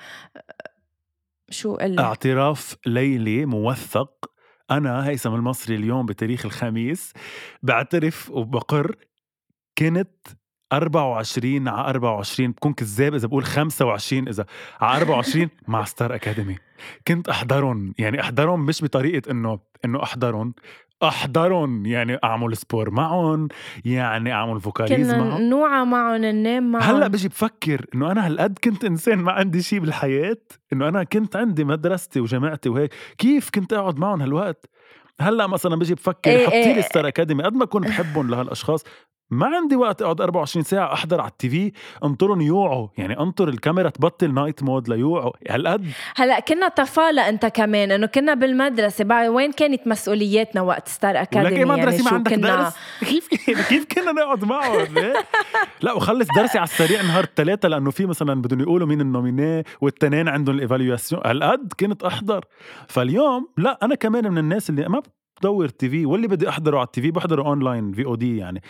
شو 1.51 1.75
قلي 1.75 2.03
اعتراف 2.03 2.77
ليلي 2.87 3.47
موثق. 3.47 4.31
أنا 4.71 5.09
هيثم 5.09 5.35
المصري 5.35 5.77
اليوم 5.77 6.07
بتاريخ 6.07 6.45
الخميس. 6.45 7.13
بعترف 7.63 8.31
وبقر 8.31 8.97
كنت 9.79 10.17
24 10.77 11.69
على 11.69 11.89
24 11.89 12.51
بكون 12.51 12.73
كذاب 12.73 13.15
إذا 13.15 13.27
بقول 13.27 13.45
25 13.45 14.29
إذا 14.29 14.47
على 14.81 14.99
24 14.99 15.49
مع 15.69 15.85
Star 15.85 16.15
Academy 16.15 16.57
كنت 17.09 17.29
أحضرهم 17.29 17.95
يعني 17.99 18.21
أحضرهم 18.21 18.67
مش 18.67 18.85
بطريقة 18.85 19.31
إنه 19.31 19.59
إنه 19.85 20.03
أحضرهم 20.03 20.55
أحضرهم 21.03 21.87
يعني 21.87 22.19
أعمل 22.25 22.57
sport 22.57 22.91
معهم 22.91 23.49
يعني 23.85 24.33
أعمل 24.33 24.61
vocalises 24.61 25.13
كنا 25.13 25.25
معهم. 25.25 25.43
نوعى 25.43 25.85
معهم 25.85 26.17
ننام 26.17 26.73
معهم. 26.73 26.97
هلأ 26.97 27.09
بجي 27.09 27.29
بفكر 27.29 27.87
إنه 27.95 28.13
أنا 28.13 28.27
هالقد 28.27 28.59
كنت 28.65 28.85
إنسان 28.85 29.19
ما 29.19 29.33
عندي 29.33 29.63
شيء 29.63 29.79
بالحياة 29.79 30.37
إنه 30.73 30.89
أنا 30.89 31.05
كنت 31.05 31.37
عندي 31.37 31.65
مدرستي 31.65 32.21
وجامعتي 32.21 32.69
وهيك 32.69 32.95
كيف 33.19 33.51
كنت 33.51 33.73
أقعد 33.73 33.99
معهم 33.99 34.23
هالوقت؟ 34.23 34.67
هلأ 35.21 35.47
مثلا 35.47 35.77
بجي 35.77 35.95
بفكر 35.95 36.31
إيه 36.31 36.47
حطي 36.47 36.55
إيه 36.55 36.75
لي 36.75 36.83
Star 36.83 37.09
Academy 37.09 37.43
قد 37.43 37.55
ما 37.55 37.65
كنت 37.65 37.87
بحبهم 37.89 38.31
لهالأشخاص 38.31 38.85
ما 39.31 39.47
عندي 39.47 39.77
وقت 39.77 40.03
أقعد 40.03 40.21
24 40.21 40.65
ساعة 40.65 40.93
أحضر 40.93 41.21
على 41.21 41.31
ال 41.31 41.49
TV. 41.49 41.73
انطرهم 42.05 42.41
يوعوا. 42.41 42.89
يعني 42.99 43.21
انطر 43.21 43.49
الكاميرا 43.49 43.91
تبطل 43.91 44.35
night 44.35 44.63
mode 44.63 44.89
ليوعوا. 44.89 45.33
هالقد 45.51 45.87
هلأ 46.17 46.41
كنا 46.41 46.69
طفالة 46.69 47.29
أنت 47.29 47.47
كمان 47.47 47.91
إنه 47.91 48.07
كنا 48.07 48.35
بالمدرسة. 48.35 49.05
بعد 49.05 49.29
وين 49.29 49.53
كانت 49.53 49.87
مسؤولياتنا 49.87 50.63
وقت 50.63 50.89
Star 50.89 51.23
Academy 51.23 51.47
ولك 51.47 51.59
إيه 51.59 51.65
مدرسة 51.65 51.97
يعني 51.97 52.03
ما 52.03 52.11
عندك 52.11 52.35
كنا؟ 52.35 52.63
درس؟ 52.63 52.75
كيف 53.11 53.29
كيف 53.69 53.87
كنا 53.95 54.13
نقعد 54.13 54.45
معهم؟ 54.45 54.87
لا 55.83 55.93
وخلص 55.93 56.29
درسي 56.37 56.59
على 56.59 56.65
السريع 56.65 57.03
نهار 57.03 57.25
الثلاثة 57.25 57.69
لأنه 57.69 57.91
في 57.91 58.07
مثلا 58.07 58.43
بدهم 58.43 58.61
يقولوا 58.61 58.89
مين 58.89 59.01
ال 59.01 59.09
nominés 59.09 59.65
والتنين 59.81 60.29
عندهم 60.29 60.55
ال 60.55 60.61
évaluation 60.61 61.23
هالقد 61.27 61.73
كنت 61.81 62.03
أحضر. 62.03 62.45
فاليوم 62.89 63.49
لا 63.57 63.79
أنا 63.83 63.95
كمان 63.95 64.31
من 64.31 64.39
الناس 64.39 64.71
اللي 64.71 64.89
ما 64.89 65.03
بدور 65.41 65.69
TV 65.69 66.07
واللي 66.07 66.29
بدي 66.29 66.49
أحضره 66.49 66.77
على 66.79 66.87
ال 66.87 67.03
TV 67.03 67.11
بحضره 67.11 67.43
online 67.43 67.93
VOD 67.93 68.37
يعني. 68.37 68.63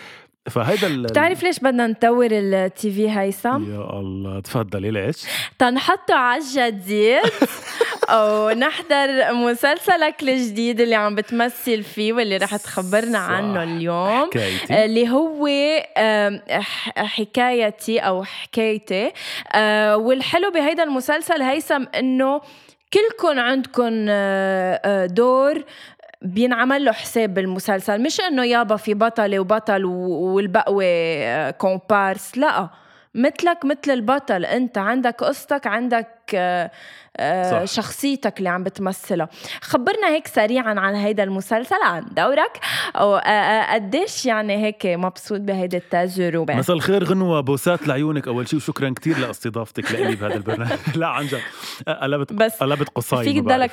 فهيدا 0.51 0.87
ال- 0.87 1.03
بتعرف 1.03 1.43
ليش 1.43 1.59
بدنا 1.61 1.87
ندور 1.87 2.29
ال 2.31 2.91
TV 2.91 3.11
هيثم؟ 3.11 3.49
يا 3.75 4.01
الله 4.01 4.41
تفضلي 4.41 4.91
ليش؟ 4.91 5.17
تنحطه 5.59 6.15
على 6.15 6.43
الجديد 6.43 7.21
أو 8.09 8.51
نحضر 8.51 9.33
مسلسلك 9.35 10.23
الجديد 10.23 10.81
اللي 10.81 10.95
عم 10.95 11.15
بتمثل 11.15 11.83
فيه 11.83 12.13
واللي 12.13 12.37
رح 12.37 12.57
تخبرنا 12.57 13.19
صح. 13.19 13.31
عنه 13.31 13.63
اليوم 13.63 14.27
حكايتي 14.27 14.85
اللي 14.85 15.09
هو 15.11 15.47
حكايتي 16.97 17.99
أو 17.99 18.25
حكايتي 18.25 19.13
آه، 19.55 19.97
والحلو 19.97 20.51
بهيدا 20.51 20.83
المسلسل 20.83 21.43
هيثم 21.43 21.85
إنه 21.99 22.41
كلكم 22.93 23.39
عندكم 23.39 24.07
آه، 24.09 24.81
آه، 24.85 25.07
دور 25.07 25.65
بينعمل 26.23 26.85
له 26.85 26.93
حساب 26.93 27.35
بالمسلسل. 27.35 28.03
مش 28.03 28.21
إنه 28.21 28.45
يابا 28.45 28.77
في 28.77 28.95
بطلة 28.95 29.39
وبطل 29.39 29.85
و- 29.85 30.35
والبقوة 30.35 30.85
آه، 30.85 31.51
كومبارس 31.51 32.39
لا. 32.39 32.69
مثلك 33.15 33.65
مثل 33.65 33.91
البطل. 33.93 34.45
أنت 34.45 34.79
عندك 34.79 35.25
قصتك 35.25 35.67
عندك 35.67 36.09
آه، 36.35 36.71
آه، 37.17 37.65
صح. 37.65 37.75
شخصيتك 37.75 38.39
اللي 38.39 38.49
عم 38.49 38.63
بتمثلها. 38.65 39.29
خبرنا 39.63 40.09
هيك 40.09 40.27
سريعا 40.27 40.75
عن 40.81 40.95
هيدا 40.95 41.23
المسلسل. 41.23 41.77
عن 41.85 42.05
دورك. 42.17 42.59
أو 42.97 43.17
آه، 43.17 43.21
آه، 43.29 43.75
قديش 43.75 44.27
يعني 44.27 44.65
هيك 44.67 44.87
مبسوط 44.87 45.41
بهيدي 45.41 45.77
التجربة؟ 45.77 46.55
مساء 46.55 46.77
الخير 46.77 47.05
غنوة 47.05 47.41
بوسات 47.41 47.89
لعيونك 47.89 48.29
أول 48.29 48.49
شيء 48.49 48.57
وشكرا 48.59 48.91
كتير 48.97 49.19
لأستضافتك 49.19 49.93
لإلي 49.93 50.17
بهذا 50.17 50.35
البرنامج. 50.35 50.73
لا 50.97 51.07
عن 51.07 51.27
جد. 51.27 51.41
قلبت 52.03 52.33
بس 52.33 52.55
قلبت 52.57 52.89
قصاي 52.89 53.25
فيك 53.25 53.43
تضلك. 53.45 53.71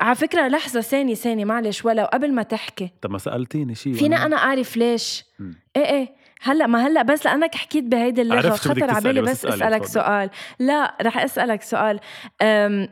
على 0.00 0.14
فكرة 0.14 0.48
لحظة 0.48 0.80
ثانية 0.80 1.14
ثانية 1.14 1.44
معلش 1.44 1.84
ولو 1.84 2.04
قبل 2.04 2.32
ما 2.32 2.42
تحكي 2.42 2.90
طب 3.02 3.10
ما 3.10 3.18
سألتيني 3.18 3.74
شيء 3.74 3.92
فينا 3.94 4.26
أنا 4.26 4.36
أعرف 4.36 4.76
ليش 4.76 5.24
مم. 5.38 5.54
إيه 5.76 5.84
إيه 5.84 6.08
هلأ 6.42 6.66
ما 6.66 6.86
هلأ 6.86 7.02
بس 7.02 7.26
لأنك 7.26 7.54
حكيت 7.54 7.84
بهيدي 7.84 8.24
بدك 8.24 8.50
خطر 8.50 8.90
على 8.90 9.00
بالي 9.00 9.20
بس 9.20 9.46
بس 9.46 9.54
أسألك 9.54 9.80
تفضلي. 9.84 9.86
سؤال 10.04 10.30
لا 10.58 10.96
رح 11.02 11.18
أسألك 11.18 11.62
سؤال 11.62 12.00
أم 12.42 12.88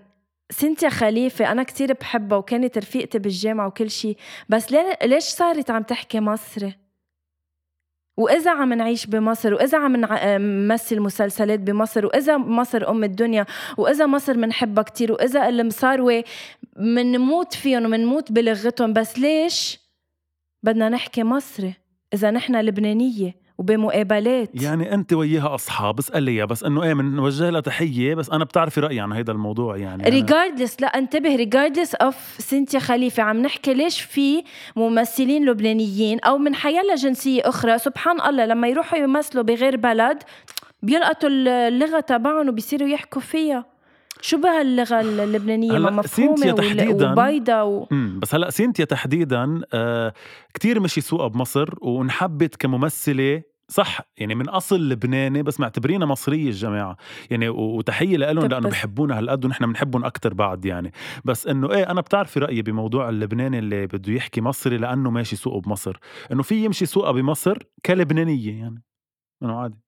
سنتيا 0.51 0.89
خليفة 0.89 1.53
أنا 1.53 1.63
كتير 1.63 1.93
بحبها 1.93 2.39
وكانت 2.39 2.79
رفيقتي 2.79 3.19
بالجامعة 3.19 3.67
وكل 3.67 3.91
شيء 3.91 4.17
بس 4.49 4.73
ليه- 4.73 4.99
ليش 5.05 5.25
صارت 5.25 5.71
عم 5.71 5.83
تحكي 5.83 6.21
مصري؟ 6.21 6.75
وإذا 8.17 8.51
عم 8.51 8.73
نعيش 8.73 9.07
بمصر 9.07 9.55
وإذا 9.55 9.79
عم 9.79 9.97
نع- 10.07 10.37
نمثل 10.37 11.01
مسلسلات 11.01 11.61
بمصر 11.61 12.07
وإذا 12.07 12.37
مصر 12.37 12.89
أم 12.91 13.05
الدنيا 13.05 13.47
وإذا 13.77 14.07
مصر 14.07 14.37
منحبها 14.37 14.83
كتير 14.85 15.13
وإذا 15.13 15.49
المصاروة 15.49 16.25
منموت 16.77 17.55
فيهم 17.55 17.85
ومنموت 17.85 18.33
بلغتهم 18.33 18.93
بس 18.93 19.19
ليش 19.19 19.79
بدنا 20.63 20.89
نحكي 20.89 21.23
مصري 21.23 21.75
إذا 22.15 22.31
نحن 22.31 22.57
لبنانية؟ 22.57 23.46
وبمقابلات. 23.59 24.51
يعني 24.63 24.95
أنت 24.95 25.13
وياها 25.13 25.55
أصحاب 25.55 25.99
اسأليها 25.99 26.45
بس 26.45 26.65
إنه 26.65 26.83
إيه 26.83 26.95
بنوجه 26.95 27.51
لها 27.51 27.61
تحية 27.61 28.15
بس 28.15 28.31
أنا 28.31 28.45
بتعرفي 28.45 28.81
رأيي 28.81 29.01
عن 29.01 29.13
هذا 29.13 29.33
الموضوع 29.33 29.77
يعني. 29.77 30.03
regardless 30.03 30.81
لا 30.81 30.87
انتبه 30.87 31.37
regardless 31.37 31.95
of 31.95 32.17
سينتيا 32.39 32.79
خليفه 32.79 33.23
عم 33.23 33.43
نحكي 33.43 33.75
ليش 33.75 34.01
في 34.01 34.45
ممثلين 34.77 35.47
لبنانيين 35.47 36.21
أو 36.21 36.39
من 36.39 36.55
حيلا 36.55 36.95
جنسيه 36.95 37.43
أخرى. 37.45 37.79
سبحان 37.79 38.21
الله 38.21 38.47
لما 38.47 38.69
يروحوا 38.69 38.99
يمثلوا 38.99 39.45
بغير 39.45 39.77
بلد 39.77 40.23
بيلقطوا 40.83 41.29
اللغة 41.29 42.01
تبعهم 42.01 42.49
وبيصيروا 42.49 42.89
يحكوا 42.89 43.23
فيها. 43.23 43.76
شو 44.21 44.41
بها 44.41 44.63
اللغة 44.63 45.01
اللبنانية؟ 45.01 45.79
ما 45.79 45.91
مفهومة 45.91 46.53
تحديداً- 46.53 47.03
وبيضة 47.19 47.63
و... 47.65 47.87
بس 48.23 48.35
هلا 48.35 48.51
سينتيا 48.51 48.85
تحديدا 48.85 49.61
آه 49.73 50.13
كتير 50.55 50.81
مشي 50.81 51.01
سوقها 51.01 51.29
بمصر 51.29 51.75
وانحبت 51.83 52.57
كممثلة 52.57 53.43
صح 53.69 54.01
يعني 54.19 54.35
من 54.35 54.49
أصل 54.49 54.89
لبناني 54.89 55.43
بس 55.43 55.61
معتبرينها 55.61 56.07
مصرية 56.07 56.49
الجماعة. 56.49 56.97
يعني 57.31 57.49
وتحية 57.49 58.17
لهم 58.17 58.47
لأنه 58.47 58.69
بحبونا 58.69 59.19
هالقد 59.19 59.45
ونحن 59.45 59.67
بنحبهم 59.67 60.05
أكثر 60.05 60.35
بعد 60.35 60.65
يعني. 60.65 60.93
بس 61.25 61.47
إنه 61.47 61.71
إيه 61.73 61.91
أنا 61.91 62.01
بتعرفي 62.01 62.41
رأيي 62.41 62.63
بموضوع 62.63 63.09
اللبناني 63.09 63.59
اللي 63.59 63.87
بده 63.87 64.13
يحكي 64.13 64.41
مصري 64.41 64.77
لأنه 64.79 65.11
ماشي 65.11 65.37
سوقه 65.37 65.61
بمصر. 65.61 65.99
إنه 66.33 66.43
في 66.43 66.65
يمشي 66.65 66.87
سوقها 66.87 67.13
بمصر 67.13 67.59
كلبنانية 67.87 68.59
يعني. 68.61 68.83
إنه 69.43 69.61
عادي. 69.61 69.79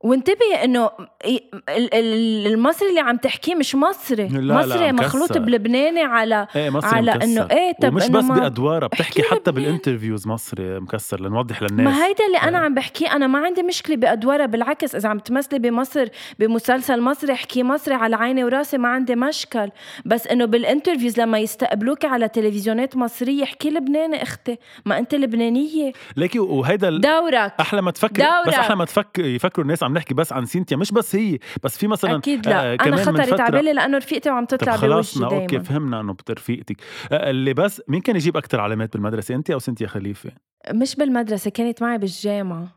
وانتبه 0.00 0.64
إنه 0.64 0.90
ال- 1.26 1.94
ال- 1.94 2.46
المصري 2.46 2.88
اللي 2.88 3.00
عم 3.00 3.16
تحكيه 3.16 3.54
مش 3.54 3.74
مصري 3.74 4.28
لا، 4.28 4.38
لا، 4.38 4.54
مصري 4.54 4.92
مخلوط 4.92 5.30
مكسر. 5.30 5.40
بلبناني 5.44 6.02
على 6.02 6.46
إيه 6.56 6.70
مصري 6.70 6.96
على. 6.96 7.10
إنه 7.12 7.48
إيه 7.50 7.72
طب 7.82 7.98
إنه 7.98 8.18
بس 8.18 8.24
بأدوارها 8.24 8.86
بتحكي 8.88 9.22
حتى. 9.22 9.52
بالانترفيوز 9.52 10.26
مصري 10.26 10.80
مكسر 10.80 11.20
لنوضح 11.20 11.62
للناس 11.62 11.86
ما 11.86 12.06
هيدا 12.06 12.26
اللي 12.26 12.38
أنا 12.38 12.58
إيه. 12.58 12.64
عم 12.64 12.74
بحكيه 12.74 13.12
أنا 13.16 13.26
ما 13.26 13.38
عندي 13.38 13.62
مشكلة 13.62 13.96
بأدوارها 13.96 14.46
بالعكس 14.46 14.94
إذا 14.94 15.08
عم 15.08 15.18
تمثلي 15.18 15.58
بمصر 15.58 16.08
بمسلسل 16.38 17.00
مصري 17.00 17.32
احكي 17.32 17.62
مصري 17.62 17.94
على 17.94 18.16
عيني 18.16 18.44
وراسي 18.44 18.78
ما 18.78 18.88
عندي 18.88 19.16
مشكل 19.16 19.70
بس 20.04 20.26
إنه 20.26 20.44
بال 20.44 20.57
interviews 20.57 21.20
لما 21.20 21.38
يستقبلوك 21.38 22.04
على 22.04 22.28
تلفزيونات 22.28 22.96
مصرية 22.96 23.42
احكي 23.44 23.70
لبناني 23.70 24.22
أختي 24.22 24.58
ما 24.84 24.98
أنت 24.98 25.14
لبنانية 25.14 25.92
ليكي 26.16 26.38
وهيدا 26.38 26.90
دورك 26.90 27.52
أحلى 27.60 27.82
ما 27.82 27.90
تفكر 27.90 28.22
بس 28.22 28.44
دورك. 28.44 28.54
أحلى 28.58 28.76
ما 28.76 28.84
تفكر 28.84 29.24
يفكروا 29.24 29.64
الناس 29.64 29.82
عم 29.88 29.94
نحكي 29.94 30.14
بس 30.14 30.32
عن 30.32 30.46
سينتيا 30.46 30.76
مش 30.76 30.92
بس 30.92 31.16
هي 31.16 31.38
بس 31.62 31.78
في 31.78 31.86
مثلا 31.86 32.16
أكيد 32.16 32.48
لا. 32.48 32.72
آه، 32.72 32.76
أنا 32.86 32.96
خطرت 32.96 33.40
على 33.40 33.58
بالي 33.58 33.72
لأنه 33.72 33.98
رفيقتي 33.98 34.30
وعم 34.30 34.44
طب 34.44 34.58
تطلع 34.58 34.76
خلصنا 34.76 35.28
بوجهي 35.28 35.40
okay 35.40 35.56
دايما. 35.56 35.64
فهمنا 35.64 36.00
إنه 36.00 36.16
برفيقتك 36.28 36.76
آه، 37.12 37.30
اللي 37.30 37.54
بس 37.54 37.82
مين 37.88 38.00
كان 38.00 38.16
يجيب 38.16 38.36
أكثر 38.36 38.60
علامات 38.60 38.92
بالمدرسة؟ 38.92 39.34
انت 39.34 39.50
أو 39.50 39.58
سينتيا 39.58 39.86
خليفة؟ 39.86 40.30
مش 40.70 40.96
بالمدرسة 40.96 41.50
كانت 41.50 41.82
معي 41.82 41.98
بالجامعة. 41.98 42.68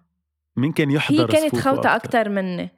مين 0.57 0.71
كان 0.71 0.89
هي 0.89 0.95
يحضر 0.95 1.27
كانت 1.27 1.55
صفوفه 1.55 1.75
خوته؟ 1.75 1.95
أكثر 1.95 2.29
مني. 2.29 2.69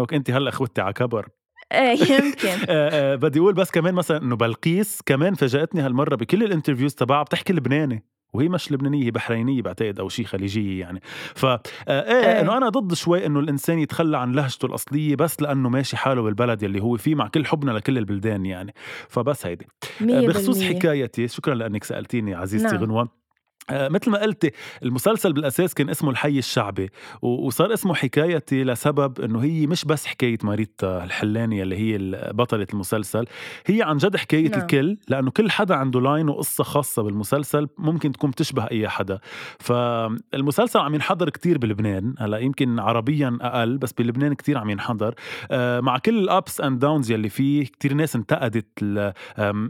okay 0.00 0.16
انت 0.16 0.30
هلأ 0.30 0.48
خوتتي 0.48 0.80
على 0.80 0.92
كبر. 0.92 1.28
إيه 1.72 1.98
يمكن. 2.12 2.66
آه، 2.68 3.12
آه، 3.12 3.14
بدي 3.14 3.38
أقول 3.38 3.54
بس 3.54 3.70
كمان 3.70 3.94
مثلا 3.94 4.22
إنه 4.22 4.36
بلقيس 4.36 5.02
كمان 5.06 5.34
فاجأتني 5.34 5.80
هالمرة 5.80 6.16
بكل 6.16 6.42
ال 6.42 6.47
interviews 6.47 6.94
تبعها 6.94 7.22
بتحكي 7.22 7.52
لبناني. 7.52 8.04
وهي 8.36 8.48
مش 8.48 8.72
لبنانية 8.72 9.04
هي 9.04 9.10
بحرينية 9.10 9.62
بعتقد 9.62 10.00
أو 10.00 10.08
شيء 10.08 10.24
خليجية 10.24 10.80
يعني 10.80 11.00
ف 11.34 11.44
آه، 11.44 11.60
إيه 11.88 12.00
إيه. 12.12 12.40
إنه 12.40 12.56
أنا 12.56 12.68
ضد 12.68 12.94
شوي 12.94 13.26
إنه 13.26 13.40
الإنسان 13.40 13.78
يتخلى 13.78 14.18
عن 14.18 14.32
لهجته 14.32 14.66
الأصلية 14.66 15.16
بس 15.16 15.42
لأنه 15.42 15.68
ماشي 15.68 15.96
حاله 15.96 16.22
بالبلد 16.22 16.62
يلي 16.62 16.82
هو 16.82 16.96
فيه 16.96 17.14
مع 17.14 17.28
كل 17.28 17.46
حبنا 17.46 17.70
لكل 17.70 17.98
البلدان 17.98 18.46
يعني 18.46 18.74
فبس 19.08 19.46
هيدي 19.46 19.66
آه، 20.02 20.26
بخصوص. 20.26 20.62
حكايتي 20.62 21.28
شكرا 21.28 21.54
لأنك 21.54 21.84
سألتيني 21.84 22.34
عزيزتي 22.34 22.74
نعم. 22.74 22.84
غنوة 22.84 23.25
مثل 23.70 24.10
ما 24.10 24.18
قلتي 24.18 24.50
المسلسل 24.82 25.32
بالأساس 25.32 25.74
كان 25.74 25.90
اسمه 25.90 26.10
الحي 26.10 26.38
الشعبي 26.38 26.90
وصار 27.22 27.72
اسمه 27.72 27.94
حكايتي 27.94 28.64
لسبب 28.64 29.20
إنه 29.20 29.44
هي 29.44 29.66
مش 29.66 29.84
بس 29.84 30.06
حكاية 30.06 30.38
ماريتا 30.42 31.04
الحلاني 31.04 31.62
اللي 31.62 31.76
هي 31.76 31.98
بطلة 32.32 32.66
المسلسل 32.72 33.24
هي 33.66 33.82
عن 33.82 33.96
جد 33.96 34.16
حكاية 34.16 34.48
نعم. 34.48 34.60
الكل 34.60 34.98
لأنه 35.08 35.30
كل 35.30 35.50
حدا 35.50 35.74
عنده 35.74 36.00
لاين 36.00 36.28
وقصة 36.28 36.64
خاصة 36.64 37.02
بالمسلسل 37.02 37.68
ممكن 37.78 38.12
تكون 38.12 38.30
بتشبه 38.30 38.64
أي 38.70 38.88
حدا 38.88 39.18
فالمسلسل 39.58 40.78
عم 40.78 40.94
ينحضر 40.94 41.30
كتير 41.30 41.58
بلبنان 41.58 42.14
هلأ 42.18 42.38
يمكن 42.38 42.78
عربيا 42.78 43.38
أقل 43.40 43.78
بس 43.78 43.92
بلبنان 43.92 44.34
كتير 44.34 44.58
عم 44.58 44.70
ينحضر 44.70 45.14
آه 45.50 45.80
مع 45.80 45.98
كل 45.98 46.18
ال 46.18 46.28
ups 46.28 46.60
and 46.60 46.78
downs 46.78 47.10
يلي 47.10 47.28
فيه 47.28 47.64
كتير 47.64 47.94
ناس 47.94 48.16
انتقدت 48.16 48.66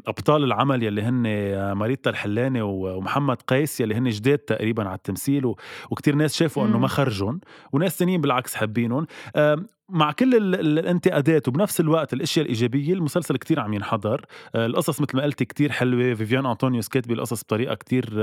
أبطال 0.07 0.45
العمل 0.45 0.83
يلي 0.83 1.03
هن 1.03 1.23
آه، 1.27 1.75
ماريتا 1.75 2.11
الحلاني 2.11 2.63
ومحمد 2.63 3.37
قيس 3.47 3.81
اللي 3.87 3.95
هن 3.95 4.09
جداد 4.09 4.39
تقريبا 4.39 4.85
على 4.89 4.97
التمثيل 4.97 5.47
و... 5.47 5.57
وكتير 5.91 6.15
ناس 6.15 6.35
شافوا 6.35 6.67
إنه 6.67 6.79
ما 6.79 6.89
خرجهم 6.89 7.41
وناس 7.73 7.99
تانيين 7.99 8.21
بالعكس 8.21 8.55
حابينهم 8.55 9.07
مع 9.89 10.13
كل 10.13 10.55
الانتقادات 10.55 11.49
وبنفس 11.49 11.81
الوقت 11.81 12.13
الأشياء 12.13 12.45
الإيجابية 12.45 12.93
المسلسل 12.93 13.37
كتير 13.37 13.61
عم 13.61 13.75
ينحضر. 13.75 14.27
آه، 14.55 14.67
القصص 14.67 15.01
مثل 15.01 15.17
ما 15.17 15.23
قلتي 15.23 15.45
كتير 15.45 15.73
حلوة. 15.73 16.15
فيفيان 16.15 16.47
أنطونيوس 16.47 16.89
كاتبة 16.89 17.15
القصص 17.15 17.43
بطريقة 17.43 17.75
كتير 17.75 18.23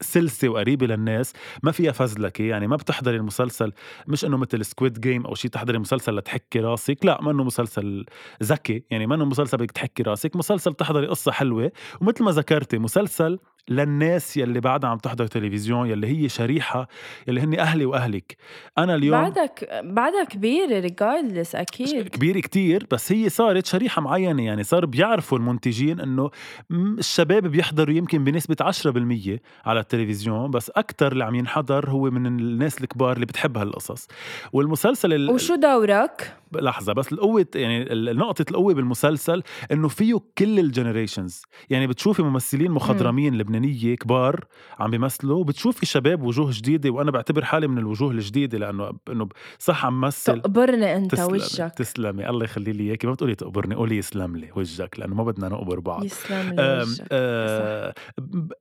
سلسة 0.00 0.48
وقريبة 0.48 0.86
للناس. 0.86 1.32
ما 1.62 1.72
فيها 1.72 1.92
فزلكه 1.92 2.44
يعني 2.44 2.66
ما 2.66 2.76
بتحضري 2.76 3.16
المسلسل 3.16 3.72
مش 4.08 4.24
إنه 4.24 4.36
مثل 4.36 4.64
Squid 4.64 5.00
Game 5.00 5.26
أو 5.26 5.34
شيء 5.34 5.50
تحضري 5.50 5.78
مسلسل 5.78 6.16
لتحكي 6.16 6.60
راسك 6.60 6.98
لا 7.04 7.22
ما 7.22 7.30
إنه 7.30 7.44
مسلسل 7.44 8.06
ذكي. 8.42 8.84
يعني 8.90 9.06
ما 9.06 9.14
إنه 9.14 9.24
مسلسل 9.24 9.56
بدك 9.56 9.70
تحكي 9.70 10.02
راسك 10.02 10.36
مسلسل 10.36 10.74
تحضري 10.74 11.06
قصة 11.06 11.32
حلوة. 11.32 11.72
ومثل 12.00 12.24
ما 12.24 12.30
ذكرتي 12.30 12.78
مسلسل 12.78 13.38
للناس 13.70 14.36
يلي 14.36 14.60
بعدها 14.60 14.90
عم 14.90 14.98
تحضر 14.98 15.26
تلفزيون 15.26 15.90
يلي 15.90 16.06
هي 16.06 16.28
شريحة 16.28 16.88
يلي 17.28 17.40
هن 17.40 17.58
أهلي 17.58 17.84
وأهلك. 17.84 18.36
أنا 18.78 18.94
اليوم 18.94 19.20
بعدك 19.22 19.80
بعدها 19.84 20.24
كبيرة 20.24 20.80
regardless 20.80 21.54
أكيد. 21.54 22.08
كبيرة 22.08 22.40
كتير 22.40 22.86
بس 22.90 23.12
هي 23.12 23.28
صارت 23.28 23.66
شريحة 23.66 24.02
معينة 24.02 24.44
يعني 24.44 24.62
صار 24.62 24.86
بيعرفوا 24.86 25.38
المنتجين 25.38 26.00
إنه 26.00 26.30
الشباب 26.70 27.46
بيحضروا 27.46 27.94
يمكن 27.94 28.24
بنسبة 28.24 28.56
10% 28.70 29.38
على 29.64 29.80
التلفزيون 29.80 30.50
بس 30.50 30.70
أكثر 30.70 31.12
اللي 31.12 31.24
عم 31.24 31.34
ينحضر 31.34 31.90
هو 31.90 32.10
من 32.10 32.26
الناس 32.26 32.80
الكبار 32.80 33.12
اللي 33.12 33.26
بتحب 33.26 33.58
هالقصص. 33.58 34.08
والمسلسل 34.52 35.12
ال... 35.12 35.30
وشو 35.30 35.54
دورك؟ 35.54 36.39
لحظة 36.52 36.92
بس 36.92 37.12
القوة 37.12 37.46
يعني 37.54 37.86
نقطة 38.12 38.44
القوة 38.50 38.74
بالمسلسل 38.74 39.42
إنه 39.72 39.88
فيه 39.88 40.20
كل 40.38 40.58
الجنريشنز 40.58 41.42
يعني 41.70 41.86
بتشوفي 41.86 42.22
ممثلين 42.22 42.70
مخضرمين 42.70 43.38
لبنانية 43.38 43.94
كبار 43.94 44.44
عم 44.78 44.90
بيمثلوا 44.90 45.44
بتشوفي 45.44 45.86
شباب 45.86 46.22
وجوه 46.22 46.50
جديدة 46.52 46.90
وأنا 46.90 47.10
بعتبر 47.10 47.44
حالي 47.44 47.68
من 47.68 47.78
الوجوه 47.78 48.10
الجديدة 48.10 48.58
لأنه 48.58 48.92
إنه 49.10 49.28
صح 49.58 49.86
عم 49.86 50.00
مثل. 50.00 50.40
تقبرني 50.40 50.96
أنت 50.96 51.12
تسلمي 51.14 51.32
وجهك. 51.32 51.74
تسلمي. 51.74 52.28
الله 52.28 52.44
يخلي 52.44 52.72
لي 52.72 52.84
إياكي. 52.84 53.06
ما 53.06 53.12
بتقولي 53.12 53.34
تقبرني 53.34 53.74
قولي 53.74 53.96
يسلم 53.96 54.36
لي 54.36 54.50
وجهك 54.56 55.00
لأنه 55.00 55.14
ما 55.14 55.24
بدنا 55.24 55.48
نقبر 55.48 55.80
بعض. 55.80 56.04
يسلم 56.04 56.54
لي 56.54 56.80
وجهك 56.82 57.08
آه 57.12 57.94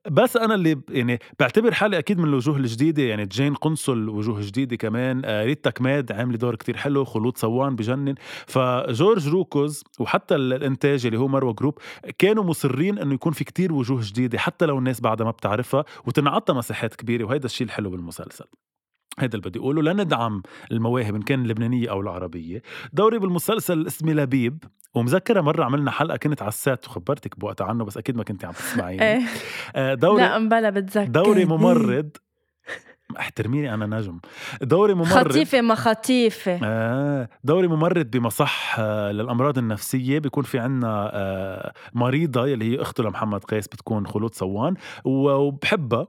بس 0.10 0.38
أنا 0.38 0.56
اللي 0.56 0.82
يعني 0.90 1.20
بعتبر 1.40 1.74
حالي 1.74 1.98
أكيد 1.98 2.20
من 2.20 2.26
الوجوه 2.26 2.58
الجديدة. 2.58 3.04
يعني 3.04 3.26
جين 3.26 3.54
قنصل 3.54 4.10
وجوه 4.10 4.42
جديدة 4.42 4.76
كمان. 4.76 5.22
آه 5.26 5.46
ريتا 5.46 5.70
كماد 5.70 6.12
عاملة 6.12 6.38
دور 6.38 6.56
كتير 6.56 6.78
حلو 6.78 7.06
خلود 7.06 7.38
صوان 7.38 7.76
بجنن. 7.80 8.16
فجورج 8.48 9.28
روكوز 9.28 9.84
وحتى 10.00 10.36
الإنتاج 10.36 11.06
اللي 11.06 11.20
هو 11.20 11.28
مروة 11.28 11.54
Group 11.54 11.80
كانوا 12.18 12.44
مصرين 12.44 13.00
إنه 13.00 13.14
يكون 13.14 13.34
في 13.34 13.44
كتير 13.44 13.74
وجوه 13.74 14.00
جديدة 14.04 14.38
حتى 14.38 14.66
لو 14.66 14.80
الناس 14.80 15.02
بعدها 15.02 15.26
ما 15.26 15.32
بتعرفها 15.32 15.86
وتنعطى 16.06 16.54
مساحات 16.54 16.96
كبيرة 16.96 17.26
وهذا 17.26 17.46
الشيء 17.46 17.68
الحلو 17.68 17.90
بالمسلسل. 17.90 18.46
هذا 19.20 19.36
اللي 19.36 19.50
بدي 19.50 19.60
أقوله. 19.60 19.82
لندعم 19.82 20.42
المواهب 20.72 21.16
إن 21.16 21.22
كان 21.22 21.42
اللبنانيه 21.44 21.92
أو 21.92 22.02
العربية. 22.02 22.62
دوري 22.94 23.20
بالمسلسل 23.20 23.88
اسمي 23.88 24.14
لبيب 24.14 24.64
ومذكرة 24.96 25.42
مرة 25.42 25.64
عملنا 25.64 25.92
حلقة 25.92 26.18
كنت 26.18 26.42
على 26.42 26.50
ال 26.50 26.59
set 26.59 26.88
وخبرتك 26.88 27.40
بوقتها 27.40 27.68
عنه 27.68 27.86
بس 27.86 27.98
أكيد 27.98 28.18
ما 28.18 28.24
كنت 28.24 28.46
عم 28.46 28.52
تسمعيني. 28.52 29.04
إيه. 29.04 29.22
آه، 29.76 29.94
دوري 29.94 30.22
لا 30.22 30.40
مبلا 30.40 30.70
بتذكر. 30.70 31.12
دوري 31.12 31.46
ممرض 31.46 32.10
احترميني 33.18 33.74
أنا 33.74 33.86
نجم. 33.86 34.20
دوري 34.62 34.94
ممرض 34.94 35.08
خطيفة 35.32 35.62
ما 35.62 35.76
خطيفة. 35.76 36.60
آه 36.64 37.30
دوري 37.44 37.68
ممرض 37.68 38.06
بمصح 38.06 38.80
آه 38.80 39.12
للأمراض 39.12 39.58
النفسية. 39.58 40.20
بيكون 40.20 40.44
في 40.44 40.60
عنا 40.60 41.12
آه 41.14 41.74
مريضة 41.94 42.44
اللي 42.44 42.72
هي 42.72 42.82
أخته 42.82 43.04
لمحمد 43.04 43.44
قيس 43.44 43.68
بتكون 43.68 44.08
خلود 44.08 44.36
صوان 44.36 44.74
وبحبها. 45.06 46.08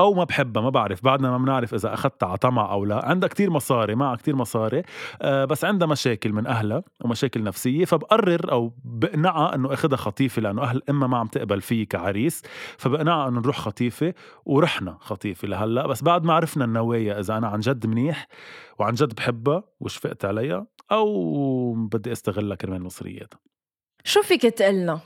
أو 0.00 0.14
ما 0.14 0.24
بحبها 0.24 0.62
ما 0.62 0.70
بعرف 0.70 1.04
بعدنا 1.04 1.30
ما 1.30 1.38
بنعرف 1.38 1.74
إذا 1.74 1.94
أخذتها 1.94 2.28
على 2.28 2.38
طمع 2.38 2.72
أو 2.72 2.84
لا. 2.84 3.08
عندها 3.08 3.28
كتير 3.28 3.50
مصاري 3.50 3.94
معها 3.94 4.16
كتير 4.16 4.36
مصاري 4.36 4.82
آه 5.22 5.44
بس 5.44 5.64
عندها 5.64 5.88
مشاكل 5.88 6.32
من 6.32 6.46
أهلها 6.46 6.82
ومشاكل 7.04 7.42
نفسية 7.42 7.84
فبقرر 7.84 8.52
أو 8.52 8.72
بقنعها 8.84 9.54
إنه 9.54 9.72
أخذها 9.72 9.96
خطيفة 9.96 10.42
لأنه 10.42 10.62
أهل 10.62 10.82
امها 10.90 11.08
ما 11.08 11.18
عم 11.18 11.26
تقبل 11.26 11.60
فيه 11.60 11.86
كعريس 11.86 12.42
فبقنعها 12.78 13.28
إنه 13.28 13.40
نروح 13.40 13.58
خطيفة 13.58 14.14
ورحنا 14.44 14.96
خطيفة 15.00 15.48
لهلأ. 15.48 15.86
بس 15.86 16.02
بعد 16.02 16.24
ما 16.24 16.32
عرفنا 16.32 16.64
النوايا 16.64 17.20
إذا 17.20 17.36
أنا 17.36 17.48
عن 17.48 17.60
جد 17.60 17.86
منيح 17.86 18.28
وعن 18.78 18.94
جد 18.94 19.14
بحبها 19.14 19.62
وشفقت 19.80 20.24
عليها 20.24 20.66
أو 20.92 21.72
بدي 21.72 22.12
أستغلها 22.12 22.56
كرمال 22.56 22.82
مصرياتها. 22.82 23.40
شو 24.04 24.22
فيك 24.22 24.42
تقلنا؟ 24.42 25.00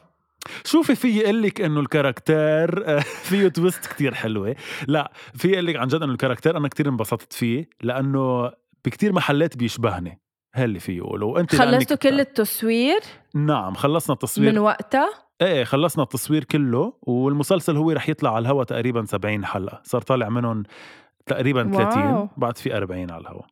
شوفي 0.64 0.94
في 0.94 1.18
يقول 1.18 1.42
لك 1.42 1.60
إنه 1.60 1.80
الكاركتير 1.80 3.00
فيه 3.28 3.48
تويست 3.48 3.86
كتير 3.86 4.14
حلوة 4.14 4.56
لا 4.88 5.12
في 5.34 5.48
يقول 5.48 5.66
لك 5.66 5.76
عن 5.76 5.88
جد 5.88 6.02
إنه 6.02 6.12
الكاركتير 6.12 6.56
أنا 6.56 6.68
كتير 6.68 6.88
انبسطت 6.88 7.32
فيه 7.32 7.68
لأنه 7.82 8.50
بكتير 8.84 9.12
محلات 9.12 9.56
بيشبهني 9.56 10.20
هل 10.54 10.64
اللي 10.64 10.80
فيه 10.80 10.96
يقولوا. 10.96 11.34
وانت 11.34 11.56
خلصتوا 11.56 11.96
كل 11.96 12.20
التصوير؟ 12.20 13.00
نعم 13.34 13.74
خلصنا 13.74 14.14
التصوير. 14.14 14.52
من 14.52 14.58
وقتها؟ 14.58 15.10
إيه 15.42 15.64
خلصنا 15.64 16.02
التصوير 16.02 16.44
كله 16.44 16.92
والمسلسل 17.02 17.76
هو 17.76 17.90
رح 17.90 18.08
يطلع 18.08 18.34
على 18.34 18.42
الهواء 18.42 18.64
تقريبا 18.64 19.04
70 19.04 19.44
حلقة 19.44 19.80
صار 19.84 20.00
طالع 20.00 20.28
منهم 20.28 20.62
تقريبا 21.26 21.70
30 21.72 22.02
واو. 22.02 22.28
بعد 22.36 22.58
في 22.58 22.76
40 22.76 23.10
على 23.10 23.20
الهواء 23.20 23.46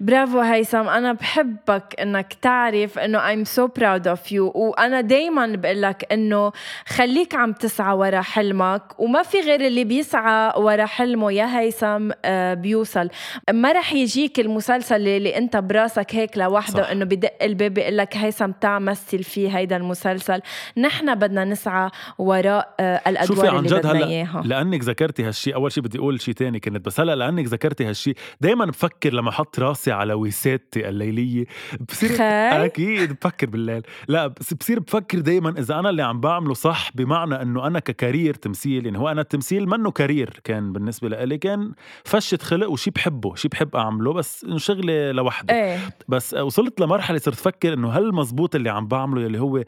برافو 0.00 0.40
هيثم 0.40 0.88
أنا 0.88 1.12
بحبك 1.12 1.94
إنك 2.00 2.32
تعرف 2.42 2.98
إنه 2.98 3.18
I'm 3.18 3.46
so 3.48 3.68
proud 3.78 4.06
of 4.06 4.32
you 4.32 4.40
وأنا 4.56 5.00
دايما 5.00 5.46
بقول 5.56 5.82
لك 5.82 6.12
إنه 6.12 6.52
خليك 6.86 7.34
عم 7.34 7.52
تسعى 7.52 7.96
ورا 7.96 8.20
حلمك 8.20 8.82
وما 9.00 9.22
في 9.22 9.40
غير 9.40 9.66
اللي 9.66 9.84
بيسعى 9.84 10.52
ورا 10.56 10.86
حلمه 10.86 11.32
يا 11.32 11.58
هيثم 11.58 12.10
آه، 12.24 12.54
بيوصل. 12.54 13.08
ما 13.52 13.72
رح 13.72 13.92
يجيك 13.92 14.40
المسلسل 14.40 15.08
اللي 15.08 15.38
أنت 15.38 15.56
براسك 15.56 16.14
هيك 16.14 16.38
لوحده 16.38 16.92
إنه 16.92 17.04
بدق 17.04 17.32
الباب 17.42 17.74
بيقول 17.74 17.96
لك 17.96 18.16
هيثم 18.16 18.50
تعال 18.50 18.82
مثل 18.82 19.22
فيه 19.22 19.58
هيدا 19.58 19.76
المسلسل. 19.76 20.40
نحن 20.76 21.14
بدنا 21.14 21.44
نسعى 21.44 21.90
وراء 22.18 22.74
آه، 22.80 23.00
الأدوار 23.06 23.58
اللي 23.58 23.76
بدنا 23.78 24.06
إياها. 24.06 24.42
لأنك 24.44 24.82
ذكرتي 24.84 25.24
هالشيء 25.24 25.54
أول 25.54 25.72
شيء 25.72 25.82
بدي 25.82 25.98
أقول 25.98 26.20
شيء 26.20 26.34
تاني 26.34 26.60
كنت 26.60 26.86
بس 26.86 27.00
هلأ 27.00 27.14
لأنك 27.14 27.46
ذكرتي 27.46 27.84
هالشيء 27.84 28.14
دائما 28.40 28.64
بفكر 28.64 29.12
لما 29.12 29.30
أحط 29.30 29.58
راسي 29.58 29.91
على 29.92 30.14
وسادتي 30.14 30.88
الليلية 30.88 31.44
بصير. 31.88 32.16
أكيد 32.20 33.12
بفكر 33.12 33.46
بالليل 33.46 33.82
لا 34.08 34.26
بصير 34.60 34.80
بفكر 34.80 35.18
دائما 35.18 35.50
إذا 35.58 35.78
أنا 35.78 35.90
اللي 35.90 36.02
عم 36.02 36.20
بعمله 36.20 36.54
صح 36.54 36.90
بمعنى 36.94 37.42
إنه 37.42 37.66
أنا 37.66 37.78
ككارير 37.78 38.34
تمثيل 38.34 38.84
يعني 38.84 38.98
هو 38.98 39.08
أنا 39.08 39.20
التمثيل 39.20 39.68
منه 39.68 39.90
كارير 39.90 40.40
كان 40.44 40.72
بالنسبة 40.72 41.08
لي 41.08 41.38
كان 41.38 41.72
فشه 42.04 42.38
خلق 42.42 42.70
وشي 42.70 42.90
بحبه 42.90 43.34
شي 43.34 43.48
بحب 43.48 43.76
أعمله 43.76 44.12
بس 44.12 44.46
شغلة 44.56 45.12
لوحده 45.12 45.54
إيه. 45.54 45.78
بس 46.08 46.34
وصلت 46.34 46.80
لمرحلة 46.80 47.18
صرت 47.18 47.38
أفكر 47.38 47.72
إنه 47.72 47.90
هل 47.90 48.14
مزبوط 48.14 48.54
اللي 48.54 48.70
عم 48.70 48.86
بعمله 48.86 49.26
اللي 49.26 49.40
هو 49.40 49.64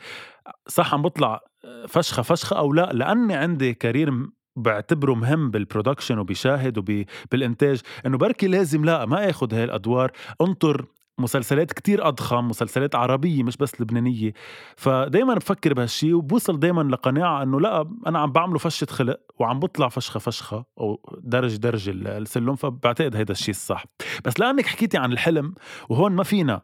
صح 0.69 0.95
عم 0.95 1.03
بطلع 1.03 1.41
فشخة 1.89 2.23
فشخة 2.23 2.59
أو 2.59 2.73
لا 2.73 2.91
لأني 2.93 3.35
عندي 3.35 3.75
career 3.75 4.13
بعتبره 4.57 5.15
مهم 5.15 5.51
بال 5.51 5.62
production 5.62 6.19
وبشاهد 6.19 6.79
وبالانتاج 6.79 7.81
إنه 8.07 8.19
بركي 8.19 8.47
لازم 8.47 8.85
لا 8.85 9.07
ما 9.07 9.31
اخذ 9.31 9.55
هاي 9.55 9.65
الأدوار. 9.65 10.13
انطر 10.41 10.87
مسلسلات 11.19 11.73
كتير 11.73 12.09
أضخم 12.09 12.49
مسلسلات 12.49 12.95
عربية 12.95 13.43
مش 13.43 13.57
بس 13.57 13.81
لبنانية. 13.81 14.33
فدايما 14.77 15.35
بفكر 15.35 15.75
بهالشي 15.75 16.13
وبوصل 16.13 16.59
دايما 16.59 16.83
لقناعة 16.83 17.43
أنه 17.43 17.61
لا 17.61 17.89
أنا 18.07 18.19
عم 18.19 18.33
بعمله 18.33 18.59
فشة 18.59 18.87
خلق 18.91 19.21
وعم 19.39 19.61
بطلع 19.61 19.89
فشخة 19.89 20.21
فشخة 20.21 20.65
أو 20.81 21.01
درج 21.23 21.57
درج 21.57 21.89
السلم 21.89 22.57
فبعتقد 22.57 23.17
هيدا 23.17 23.33
الشيء 23.33 23.55
الصح. 23.55 23.85
بس 24.25 24.41
لأنك 24.41 24.67
حكيتي 24.67 24.99
عن 24.99 25.13
الحلم 25.13 25.55
وهون 25.89 26.13
ما 26.13 26.25
فينا 26.25 26.63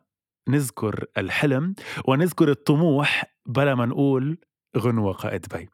نذكر 0.49 1.05
الحلم 1.19 1.75
ونذكر 2.05 2.51
الطموح 2.51 3.25
بلا 3.47 3.75
ما 3.75 3.87
نقول 3.87 4.39
غنوة 4.79 5.13
قائد 5.13 5.47
بي. 5.55 5.69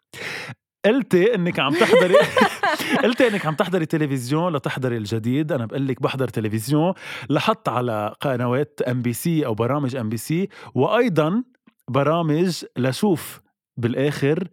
قلتي 0.86 1.34
إنك 1.34 1.58
عم 1.60 1.72
تحضري 1.74 2.14
قلتي 3.04 3.28
إنك 3.28 3.46
عم 3.46 3.54
تحضري 3.54 3.86
تلفزيون 3.86 4.56
لتحضري 4.56 4.96
الجديد. 4.96 5.52
أنا 5.52 5.66
بقول 5.66 5.86
لك 5.88 6.02
بحضر 6.02 6.28
تلفزيون 6.28 6.92
لحط 7.30 7.68
على 7.68 8.14
قنوات 8.20 8.80
MBC 8.88 9.46
أو 9.46 9.54
برامج 9.54 9.96
MBC 9.96 10.48
وأيضا 10.74 11.44
برامج 11.90 12.64
لشوف 12.78 13.40
بالآخر 13.76 14.48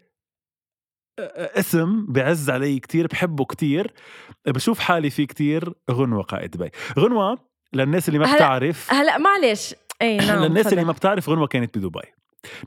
اسم 1.19 2.05
بعز 2.09 2.49
علي 2.49 2.79
كتير 2.79 3.07
بحبه 3.07 3.45
كتير 3.45 3.93
بشوف 4.47 4.79
حالي 4.79 5.09
فيه 5.09 5.27
كتير 5.27 5.73
غنوة 5.91 6.23
قائد 6.23 6.51
دبي 6.51 6.69
غنوة 6.99 7.37
للناس 7.73 8.07
اللي 8.09 8.19
ما 8.19 8.25
هلأ- 8.31 8.35
بتعرف 8.35 8.93
هلا 8.93 9.17
معلش. 9.17 9.75
اي 10.01 10.17
نعم 10.27 10.43
للناس 10.43 10.67
اللي. 10.67 10.83
ما 10.83 10.91
بتعرف 10.91 11.29
غنوة 11.29 11.47
كانت 11.47 11.77
بدبي. 11.77 11.99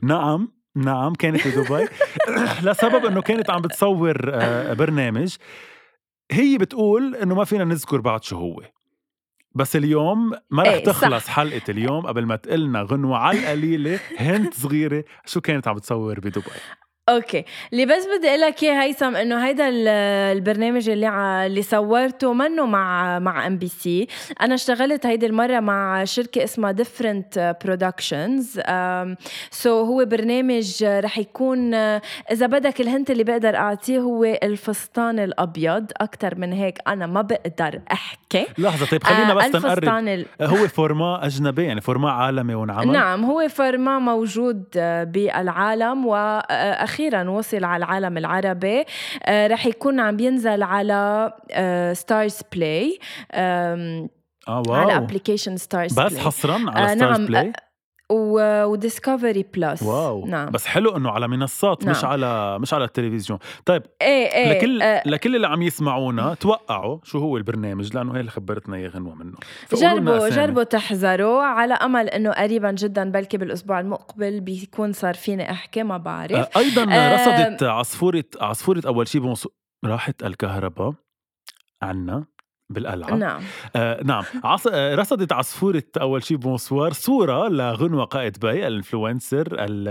نعم 0.03 0.56
نعم 0.77 1.13
كانت 1.13 1.47
بدبي 1.47 1.87
لسبب 2.69 3.05
إنه 3.05 3.21
كانت 3.21 3.49
عم 3.49 3.61
بتصور 3.61 4.17
آه، 4.33 4.73
برنامج. 4.73 5.35
هي 6.31 6.57
بتقول 6.57 7.15
إنه 7.15 7.35
ما 7.35 7.43
فينا 7.43 7.63
نذكر 7.63 8.01
بعد 8.01 8.23
شو 8.23 8.37
هو. 8.37 8.61
بس 9.55 9.75
اليوم 9.75 10.29
ما 10.51 10.63
رح 10.63 10.69
إيه، 10.69 10.83
صح. 10.85 10.91
تخلص 10.91 11.27
حلقة 11.27 11.61
اليوم 11.69 12.07
قبل 12.07 12.25
ما 12.25 12.35
تقلنا 12.35 12.81
غنوة 12.81 13.17
على 13.17 13.39
القليلة 13.39 13.99
هنت 14.17 14.53
صغيرة 14.53 15.03
شو 15.25 15.41
كانت 15.41 15.67
عم 15.67 15.75
بتصور 15.75 16.19
بدبي؟ 16.19 16.41
okay. 17.09 17.45
اللي 17.73 17.85
بس 17.85 18.07
بدي 18.17 18.29
أقول 18.29 18.41
لك 18.41 18.63
إياه 18.63 18.81
هيثم 18.83 19.15
إنه 19.15 19.45
هيدا 19.47 19.69
ال- 19.69 19.87
البرنامج 20.37 20.89
اللي. 20.89 21.07
اللي 21.45 21.61
صورته 21.61 22.33
منه 22.33 22.65
مع 22.65 23.19
مع 23.19 23.47
MBC 23.47 24.07
أنا 24.41 24.53
اشتغلت 24.55 25.05
هيدي 25.05 25.25
المرة 25.25 25.59
مع 25.59 26.03
شركة 26.03 26.43
اسمها 26.43 26.71
Different 26.71 27.55
Productions 27.65 28.59
so 29.51 29.83
هو 29.83 30.05
برنامج 30.05 30.83
رح 30.83 31.17
يكون 31.17 31.73
إذا 31.73 32.45
بدك 32.47 32.81
ال 32.81 32.87
hint 32.87 33.11
اللي 33.11 33.23
بقدر 33.23 33.55
أعطيه 33.55 33.99
هو 33.99 34.23
الفستان 34.23 35.19
الأبيض. 35.19 35.91
أكثر 36.01 36.35
من 36.37 36.53
هيك 36.53 36.77
أنا 36.87 37.07
ما 37.07 37.21
بقدر 37.21 37.81
أحكي. 37.91 38.26
لحظة 38.57 38.85
طيب 38.85 39.03
خلينا 39.03 39.31
آه، 39.31 39.35
بس 39.35 39.55
نقرب. 39.55 39.89
ال... 40.07 40.25
هو 40.41 40.67
format 40.67 41.25
أجنبي 41.25 41.63
يعني 41.63 41.81
format 41.81 42.11
عالمي 42.11 42.55
ونعمل. 42.55 42.91
نعم 42.91 43.25
هو 43.25 43.47
format 43.47 43.99
موجود 43.99 44.63
آه، 44.77 45.03
بالعالم 45.03 46.05
وأخيرا 46.05 47.29
وصل 47.29 47.63
على 47.63 47.85
العالم 47.85 48.17
العربي. 48.17 48.83
آه، 49.23 49.47
رح 49.47 49.65
يكون 49.65 49.99
عم 49.99 50.17
بينزل 50.17 50.63
على 50.63 51.31
Starz 51.93 52.39
Play 52.53 52.99
آه 53.31 54.09
على 54.47 54.63
واو. 54.69 54.89
application 54.97 55.57
Starz 55.57 55.99
بس 55.99 56.13
Play 56.13 56.25
حصرا 56.25 56.55
آه، 56.55 56.71
على 56.79 56.95
Starz 56.95 57.19
نعم، 57.19 57.51
Play 58.11 58.63
و 58.63 58.71
Discovery 58.71 59.45
Plus 59.53 59.83
واو. 59.83 60.25
نعم. 60.25 60.49
بس 60.49 60.65
حلو 60.65 60.97
إنه 60.97 61.09
على 61.09 61.27
منصات 61.27 61.87
مش 61.87 62.03
نعم. 62.03 62.11
على 62.11 62.59
مش 62.59 62.73
على 62.73 62.83
التلفزيون. 62.83 63.39
طيب 63.65 63.83
إيه 64.01 64.33
إيه 64.33 64.57
لكل 64.57 64.81
آه، 64.81 65.03
لكل 65.05 65.35
اللي 65.35 65.47
عم 65.47 65.61
يسمعونا 65.61 66.33
توقعوا 66.33 66.99
شو 67.03 67.19
هو 67.19 67.37
البرنامج؟ 67.37 67.95
لأنه 67.95 68.15
هي 68.15 68.19
اللي 68.19 68.31
خبرتنا 68.31 68.75
اياه 68.75 68.89
غنوة 68.89 69.15
منه. 69.15 69.37
جربوا. 69.73 70.29
جربوا 70.29 70.63
تحزروا 70.63 71.43
على 71.43 71.73
أمل 71.73 72.09
إنه 72.09 72.31
قريبا 72.31 72.71
جدا 72.71 73.11
بلكي 73.11 73.37
بالأسبوع 73.37 73.79
المقبل 73.79 74.39
بيكون 74.39 74.93
صار 74.93 75.13
فيني 75.13 75.51
أحكي 75.51 75.83
ما 75.83 75.97
بعرف. 75.97 76.31
آه، 76.31 76.49
أيضا 76.57 76.93
آه، 76.93 77.15
رصدت 77.15 77.63
عصفورة 77.63 78.23
عصفورة 78.41 78.81
أول 78.87 79.07
شيء 79.07 79.21
بمص... 79.21 79.47
راحت 79.85 80.23
الكهرباء 80.23 80.93
عنا. 81.81 82.25
بالقلعة. 82.69 83.15
نعم. 83.15 83.41
آه 83.75 84.03
نعم. 84.03 84.23
عص... 84.43 84.67
آه، 84.67 84.95
رصدت 84.95 85.33
عصفورة 85.33 85.83
أول 86.01 86.23
شيء 86.23 86.37
bonsoir 86.37 86.93
صورة 86.93 87.47
لغنوة 87.47 88.05
قائد 88.05 88.39
باي 88.39 88.67
ال 88.67 88.74
influencer 88.74 89.47
ال- 89.51 89.87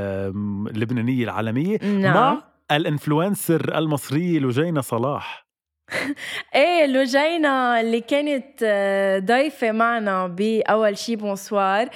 اللبنانية 0.77 1.25
العالمية 1.25 1.79
نعم. 1.83 2.15
مع 2.15 2.43
ال 2.71 2.80
influencer 2.80 3.79
المصرية 3.79 4.39
لجينة 4.39 4.81
صلاح. 4.81 5.46
إيه 6.55 6.87
لوجينا 6.87 7.81
اللي 7.81 8.01
كانت 8.01 8.47
آه، 8.63 9.19
ضيفة 9.19 9.73
معنا 9.73 10.27
بأول 10.27 10.99
شي 10.99 11.17
bonsoir. 11.17 11.89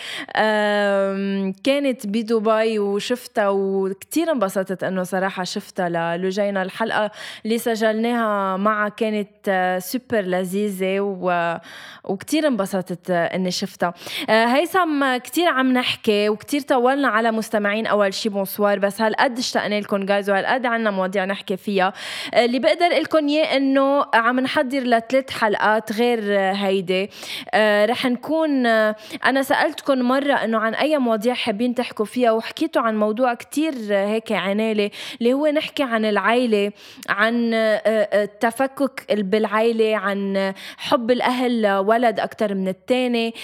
كانت 1.64 2.07
بدبي 2.07 2.78
وشفتها 2.78 3.49
وكتير 3.49 4.32
انبسطت 4.32 4.84
إنه 4.84 5.03
صراحة 5.03 5.45
شفتها 5.45 5.88
للوجينا 6.16 6.62
الحلقة 6.62 7.11
اللي 7.45 7.59
سجلناها 7.59 8.57
معها 8.57 8.88
كانت 8.88 9.28
آه، 9.49 9.78
سوبر 9.78 10.20
لذيذة 10.20 11.01
و... 11.01 11.57
وكتير 12.05 12.47
انبسطت 12.47 13.11
آه، 13.11 13.24
إني 13.24 13.51
شفتها. 13.51 13.95
هيثم 14.28 15.16
كتير 15.16 15.49
عم 15.49 15.72
نحكي 15.72 16.28
وكتير 16.28 16.61
طولنا 16.61 17.09
على 17.09 17.30
مستمعين 17.30 17.86
أول 17.86 18.14
شي 18.14 18.28
bonsoir 18.28 18.78
بس 18.78 19.01
هالقد 19.01 19.38
اشتقنا 19.38 19.80
لكم 19.80 20.07
guys 20.07 20.31
وهالقد 20.30 20.66
عنا 20.66 20.91
مواضيع 20.91 21.24
نحكي 21.24 21.57
فيها. 21.57 21.93
اللي 22.34 22.59
بقدر 22.59 22.88
لكم 22.88 23.28
إياه 23.28 23.57
إنه 23.57 23.80
عم 24.14 24.41
نحضر 24.41 24.78
لثلاث 24.78 25.31
حلقات 25.31 25.93
غير 25.93 26.20
هيدي. 26.55 27.11
آه، 27.55 27.87
رح 27.87 28.07
نكون 28.07 28.66
آه، 28.66 28.97
أنا 29.24 29.43
سالتكم 29.43 29.99
مرة 29.99 30.33
إنه 30.33 30.59
عن 30.59 30.74
أي 30.74 30.99
مواضيع 30.99 31.35
حابين 31.35 31.74
تحكوا 31.74 32.05
فيها 32.05 32.33
وحكيتوا 32.33 32.83
عن 32.83 32.99
موضوع 32.99 33.35
كتير 33.35 33.74
هيك 33.91 34.33
عنالي 34.33 34.91
اللي 35.20 35.33
هو 35.33 35.47
نحكي 35.47 35.83
عن 35.83 36.05
العيلة 36.05 36.72
عن 37.09 37.51
آه، 37.55 38.22
التفكك 38.22 39.07
بالعيلة 39.12 39.97
عن 39.97 40.53
حب 40.76 41.11
الأهل 41.11 41.62
لولد 41.62 42.20
أكثر 42.20 42.55
من 42.55 42.68
الثاني 42.68 43.35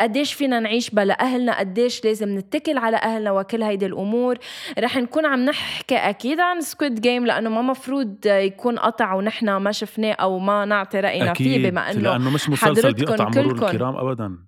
قديش 0.00 0.32
فينا 0.32 0.60
نعيش 0.60 0.90
بلا 0.90 1.20
أهلنا 1.20 1.58
قديش 1.58 2.04
لازم 2.04 2.38
نتكل 2.38 2.78
على 2.78 2.96
أهلنا 2.96 3.30
وكل 3.30 3.62
هيدي 3.62 3.86
الأمور. 3.86 4.38
رح 4.78 4.96
نكون 4.96 5.26
عم 5.26 5.44
نحكي 5.44 5.96
أكيد 5.96 6.40
عن 6.40 6.60
Squid 6.60 7.00
Game 7.00 7.26
لأنه 7.26 7.50
ما 7.50 7.62
مفروض 7.62 8.16
يكون 8.26 8.78
قطع 8.78 9.14
ونحن 9.14 9.50
ما 9.50 9.72
شفناه 9.80 10.12
أو 10.12 10.38
ما 10.38 10.64
نعطي 10.64 11.00
رأينا 11.00 11.34
فيه 11.34 11.70
بما 11.70 11.90
إنه 11.90 12.00
لأنه 12.00 12.30
مش 12.30 12.48
مسلسل 12.48 12.92
بيقطع 12.92 13.28
مرور. 13.28 13.52
الكرام 13.52 13.96
أبدا 13.96 14.38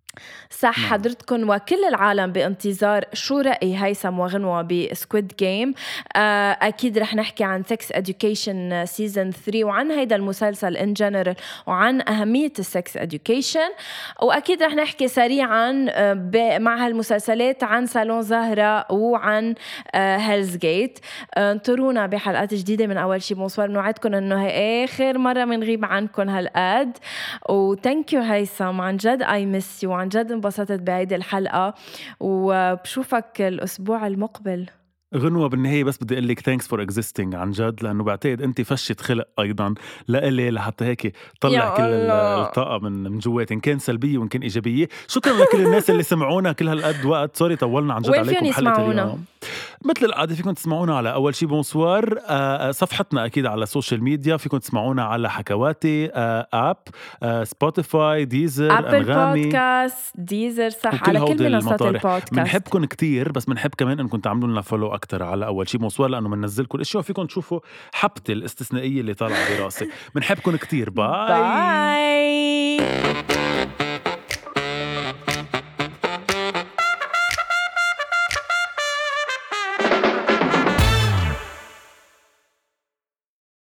صح 0.51 0.79
نعم. 0.79 0.91
حضرتكم 0.91 1.51
وكل 1.51 1.85
العالم 1.85 2.33
بانتظار 2.33 3.05
شو 3.13 3.41
رأي 3.41 3.77
هيثم 3.77 4.19
وغنوة 4.19 4.63
ب 4.63 4.74
Squid 4.74 5.33
Game 5.39 5.75
آه، 6.17 6.59
أكيد 6.63 6.99
رح 6.99 7.15
نحكي 7.15 7.45
عن 7.45 7.63
Sex 7.63 7.93
Education 7.93 8.85
season 8.85 9.31
3 9.31 9.65
وعن 9.65 9.91
هيدا 9.91 10.17
المسلسل 10.17 10.77
in 10.77 11.03
general 11.03 11.35
وعن 11.67 12.01
أهمية 12.09 12.53
السكس 12.59 12.99
education. 12.99 13.73
وأكيد 14.23 14.63
رح 14.63 14.75
نحكي 14.75 15.09
سريعا 15.09 15.87
آه، 15.91 16.59
مع 16.59 16.87
هالمسلسلات 16.87 17.65
عن 17.65 17.87
سالون 17.87 18.23
زهرة 18.23 18.93
وعن 18.93 19.55
Hell's 19.95 20.57
Gate 20.57 20.99
انطرونا 21.37 22.07
بحلقات 22.07 22.55
جديدة 22.55 22.87
من 22.87 22.97
أول 22.97 23.23
شي. 23.23 23.35
bonsoir 23.35 23.71
نوعدكم 23.71 24.15
إنه 24.15 24.43
هي 24.45 24.85
آخر 24.85 25.19
مرة 25.19 25.45
بنغيب 25.45 25.85
عنكم 25.85 26.29
هالقد. 26.29 26.99
و 27.49 27.59
thank 27.59 28.13
you 28.13 28.21
هيثم. 28.21 28.81
عن 28.81 28.97
جد 28.97 29.23
I 29.23 29.47
miss 29.47 29.83
you 29.83 30.02
عن 30.03 30.09
جد 30.09 30.33
انبسطت 30.33 30.81
بهيدي 30.81 31.17
الحلقة 31.17 31.75
وبشوفك 32.21 33.41
الأسبوع 33.41 34.07
المقبل. 34.07 34.67
غنوة 35.17 35.49
بالنهاية 35.49 35.85
بس 35.85 35.99
بدي 36.03 36.15
أقول 36.15 36.29
لك 36.29 36.41
thanks 36.41 36.67
for 36.67 36.83
existing 36.83 37.35
عن 37.35 37.51
جد 37.51 37.83
لأنه 37.83 38.05
بعتقد 38.05 38.43
أنت 38.43 38.61
فشة 38.61 38.97
خلق 39.01 39.29
أيضا. 39.41 39.75
لإلي 40.09 40.51
لحتى 40.51 40.85
هيك 40.85 41.17
طلع 41.41 41.77
كل. 41.77 41.83
الطاقة 41.83 42.79
من 42.79 42.93
من 42.93 43.19
جواتي 43.19 43.55
إن 43.55 43.61
كان 43.61 43.79
سلبية 43.79 44.19
وإن 44.19 44.29
كان 44.29 44.43
إيجابية. 44.43 44.89
شكرا 45.09 45.33
لكل 45.33 45.61
الناس 45.67 45.91
اللي 45.91 46.03
سمعونا 46.03 46.53
كل 46.53 46.69
هالقد 46.69 47.05
وقت. 47.05 47.37
sorry 47.37 47.57
طولنا 47.57 47.95
عن 47.95 48.03
جد 48.03 48.15
عليكم 48.15 48.47
يسمعونا؟ 48.47 49.03
اليوم. 49.03 49.25
مثل 49.85 50.07
العادة 50.07 50.35
فيكم 50.35 50.51
تسمعونا 50.53 50.97
على 50.97 51.13
أول 51.13 51.35
شي 51.35 51.47
bonsoir. 51.47 52.19
آه، 52.29 52.69
آه، 52.69 52.71
صفحتنا 52.71 53.27
أكيد 53.27 53.47
على 53.47 53.63
ال 53.63 53.69
social 53.69 54.05
media 54.05 54.37
فيكم 54.37 54.59
تسمعونا 54.59 55.05
على 55.05 55.31
حكواتي 55.31 56.11
آه، 56.15 56.49
app 56.53 56.77
آه، 57.23 57.45
Spotify 57.45 58.25
Deezer 58.25 58.79
Apple 58.79 58.95
أنغامي. 58.95 59.43
Podcast 59.43 60.13
Deezer 60.15 60.71
صح 60.71 61.09
على 61.09 61.21
كل 61.21 61.53
منصات. 61.53 61.83
البودكاست 61.83 62.35
بنحبكم 62.35 62.85
كتير 62.85 63.33
بس 63.33 63.45
بنحب 63.45 63.71
كمان 63.79 64.01
إنكم 64.01 64.19
تعملوا 64.21 64.49
لنا 64.49 64.61
follow 64.61 64.95
أكثر 64.95 65.23
على 65.23 65.47
أول 65.47 65.69
شي 65.69 65.79
bonsoir 65.79 66.09
لأنه 66.09 66.29
بننزلكم 66.29 66.77
الاشياء 66.77 67.03
فيكم 67.03 67.25
تشوفوا 67.27 67.61
حبتي 67.93 68.33
الاستثنائية 68.33 69.01
اللي 69.01 69.15
طالعة 69.15 69.59
براسي. 69.59 69.89
بنحبكم 70.15 70.57
كتير. 70.57 70.91
bye 70.91 71.29
bye 71.29 72.77